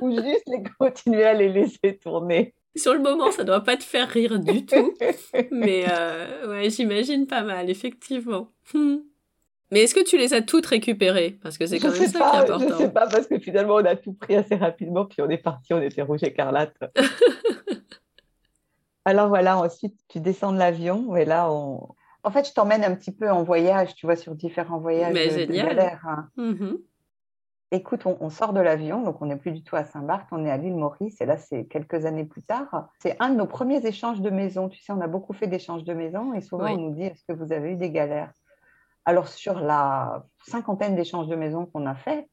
ou 0.00 0.10
juste 0.10 0.44
les 0.46 0.62
continuer 0.78 1.24
à 1.24 1.32
les 1.32 1.48
laisser 1.48 1.98
tourner. 2.02 2.54
Sur 2.76 2.94
le 2.94 3.00
moment, 3.00 3.30
ça 3.30 3.44
doit 3.44 3.62
pas 3.62 3.76
te 3.76 3.84
faire 3.84 4.08
rire 4.08 4.38
du 4.38 4.66
tout, 4.66 4.94
mais 5.50 5.84
euh, 5.90 6.48
ouais, 6.48 6.70
j'imagine 6.70 7.26
pas 7.26 7.42
mal, 7.42 7.70
effectivement. 7.70 8.50
Hmm. 8.74 8.98
Mais 9.72 9.82
est-ce 9.82 9.94
que 9.94 10.04
tu 10.04 10.16
les 10.16 10.32
as 10.32 10.42
toutes 10.42 10.66
récupérées? 10.66 11.38
Parce 11.42 11.58
que 11.58 11.66
c'est 11.66 11.80
quand 11.80 11.90
même 11.90 12.06
ça 12.06 12.06
qui 12.06 12.36
est 12.36 12.40
important. 12.40 12.68
Je 12.68 12.84
sais 12.84 12.92
pas, 12.92 13.08
parce 13.08 13.26
que 13.26 13.38
finalement, 13.38 13.74
on 13.74 13.84
a 13.84 13.96
tout 13.96 14.12
pris 14.12 14.36
assez 14.36 14.54
rapidement, 14.54 15.06
puis 15.06 15.22
on 15.22 15.28
est 15.28 15.38
parti, 15.38 15.74
on 15.74 15.80
était 15.80 16.02
rouge 16.02 16.22
écarlate. 16.22 16.76
Alors 19.04 19.28
voilà, 19.28 19.58
ensuite, 19.58 19.98
tu 20.08 20.20
descends 20.20 20.52
de 20.52 20.58
l'avion, 20.58 21.16
et 21.16 21.24
là, 21.24 21.50
on... 21.50 21.88
En 22.22 22.30
fait, 22.30 22.48
je 22.48 22.52
t'emmène 22.52 22.84
un 22.84 22.94
petit 22.94 23.12
peu 23.12 23.30
en 23.30 23.44
voyage, 23.44 23.94
tu 23.94 24.06
vois, 24.06 24.16
sur 24.16 24.34
différents 24.34 24.78
voyages 24.78 25.14
Mais 25.14 25.46
de, 25.46 25.52
galère. 25.52 26.04
Hein. 26.08 26.28
Mm-hmm. 26.36 26.76
Écoute, 27.72 28.06
on, 28.06 28.30
sort 28.30 28.52
de 28.52 28.60
l'avion, 28.60 29.02
donc 29.02 29.20
on 29.20 29.26
n'est 29.26 29.36
plus 29.36 29.50
du 29.50 29.64
tout 29.64 29.74
à 29.74 29.82
Saint-Barth, 29.82 30.28
on 30.30 30.44
est 30.44 30.50
à 30.50 30.56
l'île 30.56 30.76
Maurice, 30.76 31.20
et 31.20 31.26
là, 31.26 31.36
c'est 31.36 31.64
quelques 31.64 32.06
années 32.06 32.24
plus 32.24 32.44
tard. 32.44 32.88
C'est 33.00 33.16
un 33.18 33.30
de 33.30 33.34
nos 33.34 33.46
premiers 33.46 33.84
échanges 33.84 34.20
de 34.20 34.30
maison. 34.30 34.68
Tu 34.68 34.80
sais, 34.80 34.92
on 34.92 35.00
a 35.00 35.08
beaucoup 35.08 35.32
fait 35.32 35.48
d'échanges 35.48 35.82
de 35.82 35.92
maison, 35.92 36.32
et 36.32 36.40
souvent, 36.40 36.72
on 36.72 36.76
nous 36.76 36.94
dit, 36.94 37.02
est-ce 37.02 37.24
que 37.24 37.32
vous 37.32 37.52
avez 37.52 37.72
eu 37.72 37.76
des 37.76 37.90
galères? 37.90 38.32
Alors, 39.04 39.26
sur 39.26 39.58
la 39.58 40.26
cinquantaine 40.46 40.94
d'échanges 40.94 41.26
de 41.26 41.34
maisons 41.34 41.66
qu'on 41.66 41.86
a 41.86 41.96
fait, 41.96 42.28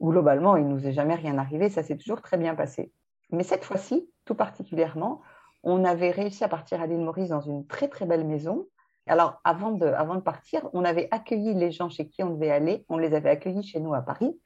globalement, 0.00 0.56
il 0.56 0.66
ne 0.66 0.72
nous 0.72 0.86
est 0.86 0.92
jamais 0.92 1.14
rien 1.14 1.36
arrivé, 1.36 1.68
ça 1.68 1.82
s'est 1.82 1.98
toujours 1.98 2.22
très 2.22 2.38
bien 2.38 2.54
passé. 2.54 2.90
Mais 3.32 3.42
cette 3.42 3.64
fois-ci, 3.64 4.08
tout 4.24 4.34
particulièrement, 4.34 5.20
on 5.62 5.84
avait 5.84 6.10
réussi 6.10 6.42
à 6.42 6.48
partir 6.48 6.80
à 6.80 6.86
l'île 6.86 7.00
Maurice 7.00 7.28
dans 7.28 7.42
une 7.42 7.66
très 7.66 7.88
très 7.88 8.06
belle 8.06 8.26
maison. 8.26 8.66
Alors, 9.06 9.40
avant 9.44 9.72
de, 9.72 9.86
avant 9.86 10.14
de 10.14 10.20
partir, 10.20 10.68
on 10.72 10.84
avait 10.84 11.08
accueilli 11.10 11.54
les 11.54 11.70
gens 11.70 11.90
chez 11.90 12.08
qui 12.08 12.22
on 12.22 12.30
devait 12.30 12.50
aller, 12.50 12.84
on 12.88 12.96
les 12.96 13.14
avait 13.14 13.30
accueillis 13.30 13.62
chez 13.62 13.80
nous 13.80 13.92
à 13.92 14.00
Paris. 14.00 14.38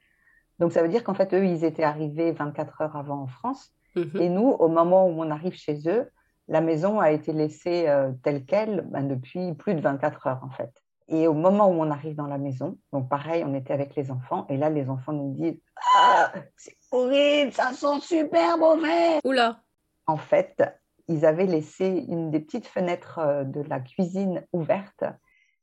Donc, 0.59 0.71
ça 0.71 0.81
veut 0.81 0.89
dire 0.89 1.03
qu'en 1.03 1.13
fait, 1.13 1.33
eux, 1.33 1.45
ils 1.45 1.63
étaient 1.63 1.83
arrivés 1.83 2.31
24 2.31 2.81
heures 2.81 2.95
avant 2.95 3.21
en 3.21 3.27
France. 3.27 3.71
Mhm. 3.95 4.21
Et 4.21 4.29
nous, 4.29 4.49
au 4.49 4.67
moment 4.67 5.07
où 5.07 5.21
on 5.21 5.31
arrive 5.31 5.53
chez 5.53 5.79
eux, 5.87 6.09
la 6.47 6.61
maison 6.61 6.99
a 6.99 7.11
été 7.11 7.33
laissée 7.33 7.87
euh, 7.87 8.11
telle 8.23 8.45
qu'elle 8.45 8.81
ben, 8.89 9.07
depuis 9.07 9.53
plus 9.53 9.73
de 9.73 9.81
24 9.81 10.27
heures, 10.27 10.43
en 10.43 10.49
fait. 10.49 10.71
Et 11.07 11.27
au 11.27 11.33
moment 11.33 11.67
où 11.67 11.73
on 11.73 11.91
arrive 11.91 12.15
dans 12.15 12.27
la 12.27 12.37
maison, 12.37 12.77
donc 12.91 13.09
pareil, 13.09 13.43
on 13.45 13.53
était 13.53 13.73
avec 13.73 13.95
les 13.95 14.09
enfants, 14.09 14.45
et 14.49 14.57
là, 14.57 14.69
les 14.69 14.89
enfants 14.89 15.13
nous 15.13 15.33
disent 15.33 15.59
Ah, 15.95 16.31
c'est 16.55 16.75
horrible, 16.91 17.51
ça 17.51 17.73
sent 17.73 17.99
super 18.01 18.57
mauvais. 18.57 19.19
Oula 19.23 19.59
En 20.07 20.17
fait, 20.17 20.63
ils 21.07 21.25
avaient 21.25 21.45
laissé 21.45 21.85
une 21.87 22.31
des 22.31 22.39
petites 22.39 22.67
fenêtres 22.67 23.19
euh, 23.19 23.43
de 23.43 23.61
la 23.61 23.79
cuisine 23.79 24.45
ouverte, 24.51 25.03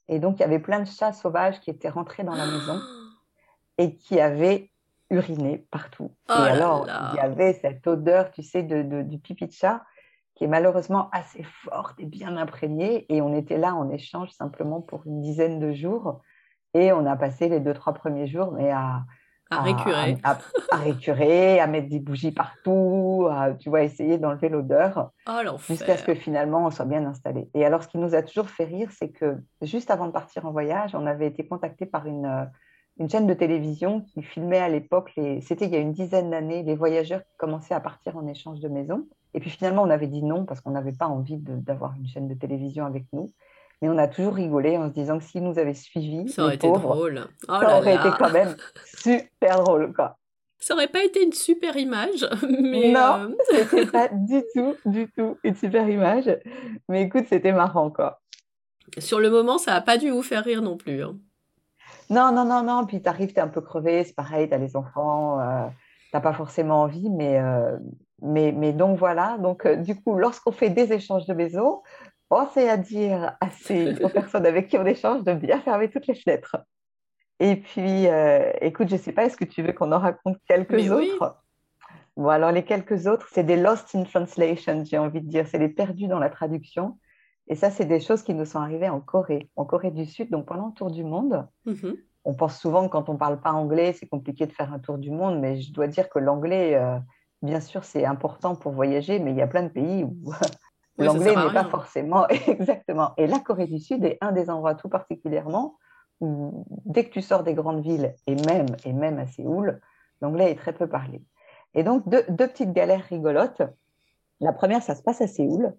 et 0.09 0.21
donc 0.21 0.39
il 0.39 0.41
y 0.41 0.45
avait 0.45 0.61
plein 0.61 0.81
de 0.81 0.87
chats 0.87 1.13
sauvages 1.13 1.59
qui 1.61 1.71
étaient 1.71 1.89
rentrés 1.89 2.23
dans 2.23 2.35
la 2.35 2.47
maison 2.47 2.81
et 3.79 3.97
qui 3.97 4.21
avaient 4.21 4.71
uriné 5.13 5.67
partout. 5.71 6.11
Oh 6.29 6.33
et 6.39 6.51
alors, 6.51 6.87
il 7.13 7.17
y 7.17 7.21
avait 7.21 7.53
cette 7.53 7.87
odeur, 7.87 8.31
tu 8.31 8.43
sais, 8.43 8.63
de, 8.63 9.03
du 9.03 9.19
pipi 9.19 9.47
de 9.47 9.53
chat 9.53 9.83
qui 10.35 10.45
est 10.45 10.49
malheureusement 10.49 11.11
assez 11.13 11.43
forte 11.43 12.01
et 12.01 12.07
bien 12.07 12.37
imprégnée. 12.37 13.07
Et 13.13 13.21
on 13.21 13.37
était 13.37 13.59
là 13.59 13.75
en 13.75 13.91
échange 13.91 14.31
simplement 14.31 14.81
pour 14.81 15.07
une 15.07 15.21
dizaine 15.21 15.61
de 15.61 15.73
jours. 15.73 16.23
Et 16.75 16.91
on 16.93 17.05
a 17.07 17.17
passé 17.17 17.49
les 17.49 17.61
deux, 17.61 17.75
trois 17.75 17.93
premiers 17.93 18.27
jours, 18.27 18.51
mais 18.53 18.71
à, 18.71 19.03
à, 19.51 19.61
récurer. 19.61 20.17
À, 20.25 20.39
récurer, 20.73 21.61
à 21.61 21.67
mettre 21.67 21.91
des 21.91 22.01
bougies 22.01 22.33
partout, 22.33 23.29
à, 23.31 23.53
tu 23.53 23.69
vois, 23.69 23.83
essayer 23.83 24.17
d'enlever 24.17 24.49
l'odeur. 24.49 25.11
Oh, 25.29 25.59
jusqu'à 25.69 25.99
ce 25.99 26.05
que 26.05 26.15
finalement 26.15 26.65
on 26.65 26.71
soit 26.71 26.87
bien 26.87 27.05
installé. 27.05 27.51
Et 27.53 27.67
alors, 27.67 27.83
ce 27.83 27.89
qui 27.89 27.99
nous 27.99 28.15
a 28.15 28.23
toujours 28.23 28.49
fait 28.49 28.65
rire, 28.65 28.89
c'est 28.91 29.11
que 29.11 29.37
juste 29.61 29.91
avant 29.91 30.07
de 30.07 30.13
partir 30.13 30.47
en 30.47 30.51
voyage, 30.51 30.95
on 30.95 31.07
avait 31.07 31.27
été 31.27 31.47
contacté 31.47 31.85
par 31.85 32.07
une, 32.07 32.49
une 32.99 33.09
chaîne 33.09 33.27
de 33.27 33.35
télévision 33.35 34.03
qui 34.03 34.23
filmait 34.23 34.59
à 34.59 34.69
l'époque, 34.69 35.13
c'était 35.41 35.67
il 35.67 35.73
y 35.73 35.77
a 35.77 35.81
une 35.81 35.93
dizaine 35.93 36.31
d'années, 36.31 36.63
les 36.63 36.75
voyageurs 36.75 37.23
qui 37.23 37.37
commençaient 37.39 37.75
à 37.75 37.81
partir 37.81 38.17
en 38.17 38.27
échange 38.27 38.61
de 38.61 38.69
maison. 38.69 39.07
Et 39.35 39.41
puis 39.41 39.51
finalement, 39.51 39.83
on 39.83 39.91
avait 39.91 40.07
dit 40.07 40.23
non 40.23 40.45
parce 40.45 40.61
qu'on 40.61 40.73
n'avait 40.73 40.93
pas 40.93 41.07
envie 41.07 41.39
d'avoir 41.39 41.95
une 41.97 42.07
chaîne 42.07 42.29
de 42.29 42.35
télévision 42.35 42.85
avec 42.85 43.05
nous. 43.13 43.33
Mais 43.81 43.89
on 43.89 43.99
a 43.99 44.07
toujours 44.07 44.35
rigolé 44.35 44.77
en 44.77 44.89
se 44.89 44.95
disant 44.95 45.19
que 45.19 45.25
s'ils 45.25 45.43
nous 45.43 45.59
avaient 45.59 45.75
suivis, 45.75 46.29
ça 46.29 46.45
aurait 46.45 46.55
été 46.55 46.71
drôle. 46.71 47.27
Oh 47.49 47.59
ça 47.61 47.79
aurait 47.79 47.97
été 47.97 48.11
quand 48.17 48.31
même 48.31 48.55
super 48.85 49.65
drôle, 49.65 49.93
quoi. 49.93 50.19
Ça 50.61 50.75
aurait 50.75 50.87
pas 50.87 51.03
été 51.03 51.25
une 51.25 51.33
super 51.33 51.77
image, 51.77 52.25
mais 52.49 52.93
non, 52.93 53.31
euh... 53.31 53.37
c'était 53.51 53.87
pas 53.87 54.09
du 54.13 54.45
tout, 54.55 54.77
du 54.87 55.11
tout 55.11 55.37
une 55.43 55.57
super 55.57 55.89
image. 55.89 56.31
Mais 56.89 57.03
écoute, 57.03 57.25
c'était 57.29 57.51
marrant, 57.51 57.91
quoi. 57.91 58.21
Sur 58.99 59.19
le 59.19 59.31
moment, 59.31 59.59
ça 59.59 59.75
a 59.75 59.81
pas 59.81 59.99
dû 59.99 60.11
vous 60.11 60.23
faire 60.23 60.45
rire 60.45 60.63
non 60.63 60.77
plus. 60.77 61.03
Hein. 61.03 61.17
Non, 62.13 62.31
non, 62.31 62.45
non, 62.45 62.63
non. 62.63 62.87
Puis 62.87 63.03
tu 63.03 63.09
arrives, 63.09 63.33
tu 63.33 63.39
es 63.39 63.41
un 63.41 63.49
peu 63.49 63.63
crevé, 63.63 64.05
c'est 64.05 64.15
pareil, 64.15 64.49
tu 64.49 64.55
as 64.55 64.59
les 64.59 64.77
enfants, 64.77 65.41
euh, 65.41 65.67
tu 66.11 66.11
n'as 66.15 66.21
pas 66.21 66.35
forcément 66.35 66.83
envie, 66.83 67.09
mais, 67.09 67.39
euh, 67.39 67.79
mais, 68.21 68.53
mais 68.53 68.73
donc 68.73 68.99
voilà. 68.99 69.39
Donc, 69.39 69.65
euh, 69.65 69.77
du 69.77 70.01
coup, 70.01 70.17
lorsqu'on 70.17 70.53
fait 70.53 70.71
des 70.71 70.93
échanges 70.93 71.27
de 71.27 71.33
maison, 71.33 71.83
pensez 72.29 72.69
à 72.69 72.77
dire 72.77 73.37
aux 74.03 74.09
personnes 74.11 74.47
avec 74.47 74.69
qui 74.69 74.77
on 74.77 74.85
échange 74.85 75.25
de 75.25 75.33
bien 75.33 75.61
fermer 75.61 75.89
toutes 75.89 76.07
les 76.07 76.15
fenêtres. 76.15 76.57
Et 77.41 77.57
puis, 77.57 78.07
euh, 78.09 78.53
écoute, 78.61 78.89
je 78.89 78.95
ne 78.95 79.01
sais 79.01 79.13
pas, 79.13 79.25
est-ce 79.25 79.37
que 79.37 79.45
tu 79.45 79.63
veux 79.63 79.73
qu'on 79.73 79.91
en 79.91 79.99
raconte 79.99 80.37
quelques 80.47 80.91
autres? 80.91 81.39
Bon, 82.17 82.29
alors 82.29 82.53
les 82.53 82.63
quelques 82.63 83.07
autres, 83.07 83.27
c'est 83.33 83.43
des 83.43 83.57
lost 83.57 83.95
in 83.95 84.05
translation, 84.05 84.85
j'ai 84.85 84.99
envie 84.99 85.23
de 85.23 85.29
dire, 85.29 85.47
c'est 85.49 85.59
les 85.59 85.71
perdus 85.71 86.09
dans 86.09 86.19
la 86.19 86.29
traduction. 86.29 86.99
Et 87.49 87.55
ça, 87.55 87.71
c'est 87.71 87.85
des 87.85 88.01
choses 88.01 88.23
qui 88.23 88.35
nous 88.35 88.45
sont 88.45 88.61
arrivées 88.61 88.89
en 88.89 89.01
Corée, 89.01 89.51
en 89.57 89.65
Corée 89.65 89.91
du 89.91 90.07
Sud, 90.07 90.31
donc 90.31 90.47
pendant 90.47 90.69
le 90.69 90.73
tour 90.73 90.91
du 90.91 91.05
monde. 91.05 91.47
Mm-hmm. 91.67 91.97
On 92.25 92.35
pense 92.35 92.59
souvent 92.59 92.87
que 92.87 92.93
quand 92.93 93.09
on 93.09 93.15
ne 93.15 93.19
parle 93.19 93.41
pas 93.41 93.53
anglais, 93.53 93.93
c'est 93.93 94.07
compliqué 94.07 94.47
de 94.47 94.53
faire 94.53 94.73
un 94.73 94.79
tour 94.79 94.99
du 94.99 95.11
monde, 95.11 95.41
mais 95.41 95.61
je 95.61 95.73
dois 95.73 95.89
dire 95.89 96.09
que 96.09 96.19
l'anglais, 96.19 96.77
euh, 96.77 96.99
bien 97.43 97.61
sûr, 97.61 97.85
c'est 97.85 98.05
important 98.05 98.55
pour 98.55 98.73
voyager, 98.73 99.19
mais 99.19 99.33
il 99.33 99.37
y 99.37 99.43
a 99.43 99.49
plein 99.49 99.65
de 99.65 99.69
pays 99.69 100.05
où 100.05 100.33
l'anglais 100.99 101.35
n'est 101.35 101.53
pas 101.53 101.65
forcément 101.65 102.29
exactement. 102.47 103.13
Et 103.17 103.27
la 103.27 103.41
Corée 103.41 103.67
du 103.67 103.81
Sud 103.81 104.05
est 104.05 104.19
un 104.21 104.33
des 104.33 104.51
endroits 104.51 104.77
tout 104.77 104.89
particulièrement 104.89 105.77
où, 106.21 106.65
dès 106.85 107.05
que 107.05 107.11
tu 107.11 107.23
sors 107.23 107.43
des 107.43 107.55
grandes 107.55 107.83
villes, 107.83 108.15
et 108.29 108.37
même, 108.37 108.67
et 108.85 108.93
même 108.93 109.19
à 109.19 109.27
Séoul, 109.27 109.81
l'anglais 110.21 110.53
est 110.53 110.57
très 110.57 110.73
peu 110.73 110.87
parlé. 110.87 111.23
Et 111.75 111.83
donc, 111.83 112.09
deux, 112.09 112.23
petites 112.23 112.73
galères 112.73 113.05
rigolotes. 113.09 113.63
La 114.41 114.53
première, 114.53 114.83
ça 114.83 114.95
se 114.95 115.03
passe 115.03 115.21
à 115.21 115.27
Séoul. 115.27 115.75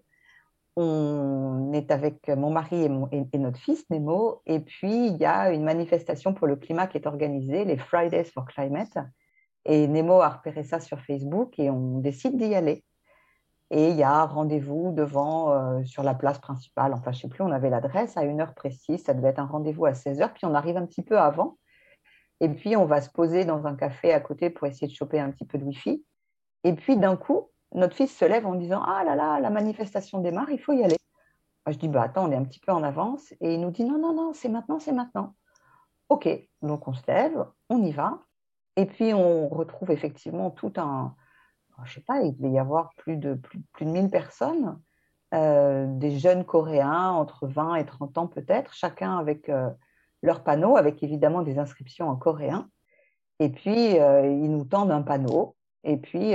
On 0.76 1.72
est 1.72 1.92
avec 1.92 2.28
mon 2.28 2.50
mari 2.50 2.84
et, 2.84 3.38
notre 3.38 3.58
fils, 3.58 3.88
Nemo, 3.90 4.42
et 4.44 4.58
puis 4.58 5.06
il 5.06 5.16
y 5.16 5.24
a 5.24 5.52
une 5.52 5.62
manifestation 5.62 6.34
pour 6.34 6.48
le 6.48 6.56
climat 6.56 6.88
qui 6.88 6.98
est 6.98 7.06
organisée, 7.06 7.64
les 7.64 7.76
Fridays 7.76 8.24
for 8.24 8.44
Climate. 8.44 8.98
Et 9.66 9.86
Nemo 9.86 10.20
a 10.20 10.28
repéré 10.28 10.64
ça 10.64 10.80
sur 10.80 11.00
Facebook 11.00 11.58
et 11.58 11.70
on 11.70 12.00
décide 12.00 12.36
d'y 12.36 12.54
aller. 12.54 12.84
Et 13.70 13.90
il 13.90 13.96
y 13.96 14.02
a 14.02 14.24
rendez-vous 14.24 14.92
devant, 14.92 15.52
euh, 15.52 15.84
sur 15.84 16.02
la 16.02 16.14
place 16.14 16.38
principale. 16.38 16.92
Enfin, 16.92 17.12
je 17.12 17.18
ne 17.18 17.22
sais 17.22 17.28
plus, 17.28 17.42
on 17.42 17.50
avait 17.50 17.70
l'adresse 17.70 18.16
à 18.16 18.24
une 18.24 18.40
heure 18.40 18.54
précise. 18.54 19.02
Ça 19.02 19.14
devait 19.14 19.30
être 19.30 19.38
un 19.38 19.46
rendez-vous 19.46 19.86
à 19.86 19.94
16 19.94 20.20
heures. 20.20 20.32
Puis 20.34 20.44
on 20.44 20.54
arrive 20.54 20.76
un 20.76 20.86
petit 20.86 21.02
peu 21.02 21.18
avant. 21.18 21.56
Et 22.40 22.48
puis 22.48 22.76
on 22.76 22.84
va 22.84 23.00
se 23.00 23.10
poser 23.10 23.44
dans 23.44 23.66
un 23.66 23.74
café 23.74 24.12
à 24.12 24.20
côté 24.20 24.50
pour 24.50 24.66
essayer 24.66 24.86
de 24.86 24.92
choper 24.92 25.18
un 25.18 25.30
petit 25.30 25.46
peu 25.46 25.56
de 25.56 25.64
Wi-Fi. 25.64 26.04
Et 26.64 26.72
puis 26.74 26.96
d'un 26.96 27.16
coup, 27.16 27.48
notre 27.74 27.94
fils 27.96 28.16
se 28.16 28.24
lève 28.24 28.46
en 28.46 28.54
disant 28.54 28.82
Ah 28.82 29.04
là 29.04 29.14
là, 29.14 29.40
la 29.40 29.50
manifestation 29.50 30.20
démarre, 30.20 30.50
il 30.50 30.60
faut 30.60 30.72
y 30.72 30.82
aller. 30.82 30.98
je 31.68 31.76
dis 31.76 31.88
bah, 31.88 32.02
Attends, 32.02 32.28
on 32.28 32.32
est 32.32 32.36
un 32.36 32.44
petit 32.44 32.60
peu 32.60 32.72
en 32.72 32.82
avance. 32.82 33.32
Et 33.40 33.54
il 33.54 33.60
nous 33.60 33.70
dit 33.70 33.84
Non, 33.84 33.98
non, 33.98 34.14
non, 34.14 34.32
c'est 34.32 34.48
maintenant, 34.48 34.78
c'est 34.78 34.92
maintenant. 34.92 35.34
OK, 36.08 36.28
donc 36.62 36.86
on 36.88 36.92
se 36.92 37.02
lève, 37.08 37.44
on 37.68 37.82
y 37.82 37.92
va. 37.92 38.20
Et 38.76 38.86
puis 38.86 39.14
on 39.14 39.48
retrouve 39.48 39.90
effectivement 39.90 40.50
tout 40.50 40.72
un, 40.76 41.14
je 41.84 41.94
sais 41.94 42.00
pas, 42.00 42.20
il 42.22 42.36
devait 42.36 42.50
y 42.50 42.58
avoir 42.58 42.90
plus 42.96 43.16
de, 43.16 43.34
plus, 43.34 43.60
de 43.80 43.84
1000 43.84 44.10
personnes, 44.10 44.78
euh, 45.32 45.86
des 45.88 46.18
jeunes 46.18 46.44
Coréens 46.44 47.10
entre 47.10 47.46
20 47.46 47.76
et 47.76 47.86
30 47.86 48.18
ans 48.18 48.26
peut-être, 48.26 48.72
chacun 48.74 49.18
avec 49.18 49.48
euh, 49.48 49.70
leur 50.22 50.44
panneau, 50.44 50.76
avec 50.76 51.02
évidemment 51.02 51.42
des 51.42 51.58
inscriptions 51.58 52.08
en 52.08 52.16
coréen. 52.16 52.68
Et 53.40 53.48
puis, 53.48 53.98
euh, 53.98 54.26
ils 54.26 54.50
nous 54.50 54.64
tendent 54.64 54.92
un 54.92 55.02
panneau. 55.02 55.56
Et 55.82 55.96
puis, 55.96 56.34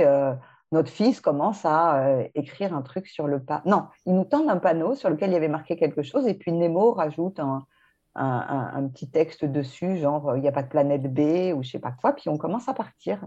notre 0.72 0.90
fils 0.90 1.20
commence 1.20 1.64
à 1.64 2.22
écrire 2.34 2.74
un 2.74 2.82
truc 2.82 3.06
sur 3.06 3.26
le 3.26 3.42
panneau. 3.42 3.62
Non, 3.66 3.86
ils 4.06 4.14
nous 4.14 4.24
tendent 4.24 4.50
un 4.50 4.58
panneau 4.58 4.94
sur 4.94 5.10
lequel 5.10 5.30
il 5.30 5.34
y 5.34 5.36
avait 5.36 5.48
marqué 5.48 5.76
quelque 5.76 6.02
chose. 6.02 6.26
Et 6.26 6.34
puis, 6.34 6.52
Nemo 6.52 6.92
rajoute 6.92 7.40
un, 7.40 7.66
un 8.14 8.88
petit 8.88 9.10
texte 9.10 9.44
dessus, 9.44 9.96
genre, 9.96 10.36
il 10.36 10.42
n'y 10.42 10.48
a 10.48 10.52
pas 10.52 10.62
de 10.62 10.68
planète 10.68 11.12
B 11.12 11.52
ou 11.54 11.62
je 11.62 11.68
ne 11.68 11.72
sais 11.72 11.78
pas 11.78 11.92
quoi. 11.92 12.12
Puis, 12.12 12.28
on 12.28 12.38
commence 12.38 12.68
à 12.68 12.74
partir. 12.74 13.20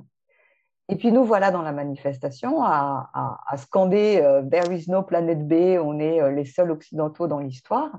Et 0.90 0.96
puis 0.98 1.12
nous 1.12 1.24
voilà 1.24 1.52
dans 1.52 1.62
la 1.62 1.72
manifestation 1.72 2.64
à, 2.64 3.10
scander 3.58 4.20
euh, 4.22 4.44
There 4.44 4.76
is 4.76 4.90
no 4.90 5.02
planet 5.02 5.48
B, 5.48 5.80
on 5.82 6.00
est 6.00 6.22
euh, 6.22 6.32
les 6.32 6.46
seuls 6.46 6.72
occidentaux 6.72 7.28
dans 7.28 7.40
l'histoire. 7.40 7.90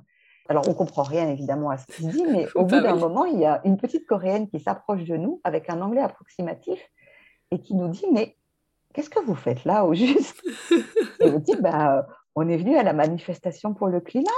Alors 0.48 0.68
on 0.68 0.74
comprend 0.74 1.02
rien 1.02 1.28
évidemment 1.28 1.70
à 1.70 1.78
ce 1.78 1.86
qu'il 1.86 2.08
dit, 2.08 2.24
mais 2.30 2.46
au 2.54 2.64
bout 2.64 2.80
d'un 2.80 2.96
moment, 2.96 3.24
il 3.24 3.38
y 3.38 3.46
a 3.46 3.62
une 3.64 3.78
petite 3.78 4.06
coréenne 4.06 4.46
qui 4.48 4.60
s'approche 4.60 5.04
de 5.04 5.16
nous 5.16 5.40
avec 5.42 5.70
un 5.70 5.80
anglais 5.80 6.02
approximatif 6.02 6.78
et 7.50 7.58
qui 7.58 7.74
nous 7.74 7.88
dit 7.88 8.04
Mais 8.12 8.36
qu'est-ce 8.94 9.10
que 9.10 9.22
vous 9.24 9.34
faites 9.34 9.64
là 9.66 9.84
au 9.84 9.92
juste 9.92 10.42
Et 11.20 11.28
on 11.28 11.38
dit 11.38 11.56
bah, 11.60 12.06
On 12.34 12.48
est 12.48 12.56
venu 12.56 12.76
à 12.76 12.82
la 12.82 12.94
manifestation 12.94 13.74
pour 13.74 13.88
le 13.88 14.00
climat. 14.00 14.30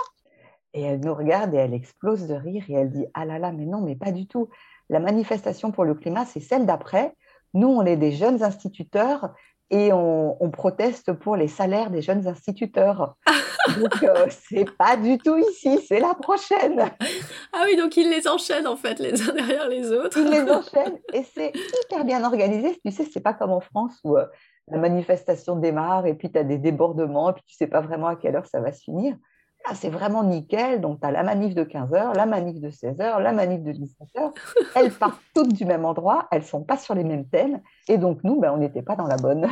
Et 0.74 0.82
elle 0.82 1.00
nous 1.00 1.14
regarde 1.14 1.54
et 1.54 1.58
elle 1.58 1.72
explose 1.72 2.26
de 2.26 2.34
rire 2.34 2.64
et 2.68 2.74
elle 2.74 2.90
dit 2.90 3.06
Ah 3.14 3.24
là 3.24 3.38
là, 3.38 3.52
mais 3.52 3.66
non, 3.66 3.80
mais 3.80 3.94
pas 3.94 4.10
du 4.10 4.26
tout. 4.26 4.48
La 4.88 4.98
manifestation 4.98 5.70
pour 5.70 5.84
le 5.84 5.94
climat, 5.94 6.24
c'est 6.24 6.40
celle 6.40 6.66
d'après 6.66 7.14
nous, 7.56 7.68
on 7.68 7.86
est 7.86 7.96
des 7.96 8.12
jeunes 8.12 8.42
instituteurs 8.42 9.34
et 9.70 9.92
on, 9.92 10.50
proteste 10.52 11.12
pour 11.12 11.36
les 11.36 11.48
salaires 11.48 11.90
des 11.90 12.00
jeunes 12.00 12.26
instituteurs. 12.28 13.16
donc, 13.80 14.02
euh, 14.02 14.26
c'est 14.30 14.64
pas 14.76 14.96
du 14.96 15.18
tout 15.18 15.36
ici, 15.36 15.78
c'est 15.86 16.00
la 16.00 16.14
prochaine. 16.14 16.90
Ah 17.52 17.64
oui, 17.64 17.76
donc 17.76 17.96
ils 17.96 18.08
les 18.08 18.28
enchaînent 18.28 18.66
en 18.66 18.76
fait, 18.76 18.98
les 19.00 19.28
uns 19.28 19.34
derrière 19.34 19.68
les 19.68 19.90
autres. 19.92 20.18
Ils 20.18 20.30
les 20.30 20.50
enchaînent 20.50 20.98
et 21.12 21.24
c'est 21.34 21.52
hyper 21.84 22.04
bien 22.04 22.24
organisé. 22.24 22.78
Tu 22.84 22.92
sais, 22.92 23.04
c'est 23.04 23.20
pas 23.20 23.34
comme 23.34 23.50
en 23.50 23.60
France 23.60 23.98
où 24.04 24.16
euh, 24.16 24.26
la 24.68 24.78
manifestation 24.78 25.56
démarre 25.56 26.06
et 26.06 26.14
puis 26.14 26.30
tu 26.30 26.38
as 26.38 26.44
des 26.44 26.58
débordements 26.58 27.30
et 27.30 27.32
puis 27.34 27.44
tu 27.46 27.54
sais 27.54 27.66
pas 27.66 27.80
vraiment 27.80 28.08
à 28.08 28.16
quelle 28.16 28.36
heure 28.36 28.46
ça 28.46 28.60
va 28.60 28.72
se 28.72 28.82
finir. 28.82 29.16
Ah, 29.68 29.74
c'est 29.74 29.90
vraiment 29.90 30.22
nickel. 30.22 30.80
Donc, 30.80 31.00
tu 31.00 31.06
as 31.06 31.10
la 31.10 31.24
manif 31.24 31.54
de 31.54 31.64
15h, 31.64 32.14
la 32.14 32.26
manif 32.26 32.60
de 32.60 32.70
16h, 32.70 33.20
la 33.20 33.32
manif 33.32 33.62
de 33.62 33.72
17h. 33.72 34.32
Elles 34.76 34.92
partent 34.92 35.20
toutes 35.34 35.52
du 35.52 35.64
même 35.64 35.84
endroit, 35.84 36.28
elles 36.30 36.42
ne 36.42 36.46
sont 36.46 36.62
pas 36.62 36.76
sur 36.76 36.94
les 36.94 37.02
mêmes 37.02 37.26
thèmes. 37.26 37.60
Et 37.88 37.98
donc, 37.98 38.22
nous, 38.22 38.40
ben, 38.40 38.52
on 38.52 38.58
n'était 38.58 38.82
pas 38.82 38.94
dans 38.94 39.08
la 39.08 39.16
bonne. 39.16 39.50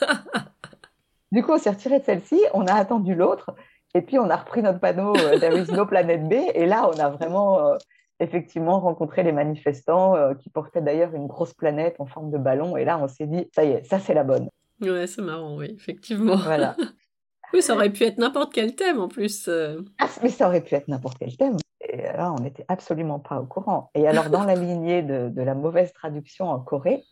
du 1.32 1.42
coup, 1.42 1.52
on 1.52 1.58
s'est 1.58 1.70
retiré 1.70 1.98
de 1.98 2.04
celle-ci, 2.04 2.40
on 2.54 2.66
a 2.66 2.72
attendu 2.72 3.14
l'autre. 3.14 3.54
Et 3.94 4.00
puis, 4.00 4.18
on 4.18 4.30
a 4.30 4.36
repris 4.36 4.62
notre 4.62 4.80
panneau 4.80 5.14
euh, 5.16 5.38
There 5.38 5.58
is 5.58 5.70
no 5.70 5.84
planet 5.84 6.26
B. 6.26 6.32
Et 6.54 6.64
là, 6.64 6.88
on 6.88 6.98
a 6.98 7.10
vraiment, 7.10 7.60
euh, 7.60 7.76
effectivement, 8.20 8.80
rencontré 8.80 9.22
les 9.22 9.32
manifestants 9.32 10.16
euh, 10.16 10.32
qui 10.32 10.48
portaient 10.48 10.82
d'ailleurs 10.82 11.14
une 11.14 11.26
grosse 11.26 11.52
planète 11.52 11.96
en 11.98 12.06
forme 12.06 12.30
de 12.30 12.38
ballon. 12.38 12.78
Et 12.78 12.86
là, 12.86 12.98
on 12.98 13.08
s'est 13.08 13.26
dit, 13.26 13.50
ça 13.54 13.64
y 13.64 13.72
est, 13.72 13.84
ça, 13.84 13.98
c'est 13.98 14.14
la 14.14 14.24
bonne. 14.24 14.48
Ouais, 14.80 15.06
c'est 15.06 15.22
marrant, 15.22 15.56
oui, 15.56 15.74
effectivement. 15.76 16.36
Voilà. 16.36 16.74
Oui, 17.52 17.62
ça 17.62 17.74
aurait 17.74 17.90
pu 17.90 18.04
être 18.04 18.18
n'importe 18.18 18.52
quel 18.52 18.74
thème 18.74 19.00
en 19.00 19.08
plus. 19.08 19.48
Euh. 19.48 19.82
Ah, 19.98 20.08
mais 20.22 20.28
ça 20.28 20.48
aurait 20.48 20.62
pu 20.62 20.74
être 20.74 20.88
n'importe 20.88 21.18
quel 21.18 21.36
thème. 21.36 21.56
Et 21.80 22.02
là, 22.02 22.32
on 22.32 22.42
n'était 22.42 22.64
absolument 22.68 23.18
pas 23.18 23.40
au 23.40 23.46
courant. 23.46 23.90
Et 23.94 24.06
alors, 24.08 24.30
dans 24.30 24.44
la 24.44 24.54
lignée 24.56 25.02
de, 25.02 25.32
la 25.40 25.54
mauvaise 25.54 25.92
traduction 25.92 26.48
en 26.50 26.60
Corée, 26.60 27.04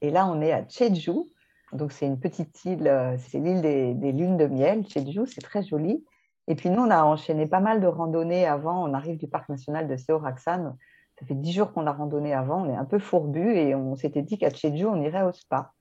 et 0.00 0.10
là, 0.10 0.26
on 0.26 0.40
est 0.40 0.52
à 0.52 0.64
Jeju. 0.66 1.12
Donc, 1.72 1.92
c'est 1.92 2.06
une 2.06 2.18
petite 2.18 2.64
île, 2.64 2.88
euh, 2.88 3.16
c'est 3.18 3.38
l'île 3.38 3.60
des, 3.60 4.12
lunes 4.12 4.36
de 4.36 4.46
miel. 4.46 4.84
Jeju, 4.88 5.26
c'est 5.26 5.42
très 5.42 5.62
joli. 5.62 6.04
Et 6.46 6.54
puis, 6.54 6.70
nous, 6.70 6.82
on 6.82 6.90
a 6.90 7.02
enchaîné 7.02 7.46
pas 7.46 7.60
mal 7.60 7.80
de 7.80 7.86
randonnées 7.86 8.46
avant. 8.46 8.88
On 8.88 8.94
arrive 8.94 9.18
du 9.18 9.28
parc 9.28 9.48
national 9.48 9.88
de 9.88 9.96
Seoraksan. 9.96 10.76
Ça 11.18 11.26
fait 11.26 11.34
dix 11.34 11.52
jours 11.52 11.72
qu'on 11.72 11.86
a 11.86 11.92
randonné 11.92 12.32
avant. 12.32 12.62
On 12.64 12.72
est 12.72 12.76
un 12.76 12.84
peu 12.84 12.98
fourbu 12.98 13.54
et 13.54 13.74
on 13.74 13.94
s'était 13.96 14.22
dit 14.22 14.38
qu'à 14.38 14.48
Jeju, 14.48 14.86
on 14.86 15.02
irait 15.02 15.22
au 15.22 15.32
spa. 15.32 15.72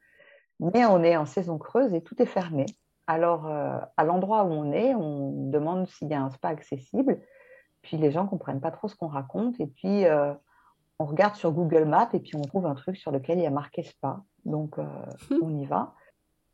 Mais 0.60 0.86
on 0.86 1.04
est 1.04 1.16
en 1.16 1.25
saison 1.25 1.58
creuse 1.58 1.94
et 1.94 2.01
tout 2.01 2.22
est 2.22 2.25
fermé. 2.25 2.66
Alors, 3.10 3.48
euh, 3.48 3.80
à 3.98 4.04
l'endroit 4.04 4.44
où 4.44 4.51
on 4.51 4.72
est, 4.72 4.94
on 4.94 5.50
demande 5.50 5.88
s'il 5.88 6.10
y 6.10 6.13
a 6.13 6.22
un 6.22 6.30
spa 6.30 6.50
accessible. 6.50 7.20
Puis 7.82 7.98
les 7.98 8.12
gens 8.12 8.25
ne 8.25 8.30
comprennent 8.30 8.62
pas 8.62 8.70
trop 8.70 8.88
ce 8.88 8.96
qu'on 8.96 9.08
raconte. 9.08 9.60
Et 9.60 9.66
puis, 9.66 10.06
euh, 10.06 10.32
on 11.00 11.06
regarde 11.06 11.34
sur 11.34 11.51
Google 11.51 11.86
Maps 11.86 12.10
et 12.13 12.20
puis 12.20 12.36
on 12.36 12.44
trouve 12.44 12.68
un 12.68 12.75
truc 12.75 12.98
sur 12.98 13.10
lequel 13.10 13.39
il 13.39 13.46
y 13.46 13.48
a 13.48 13.50
marqué 13.50 13.82
spa. 13.82 14.22
Donc, 14.46 14.78
euh, 14.78 14.86
on 15.42 15.58
y 15.58 15.66
va. 15.66 15.96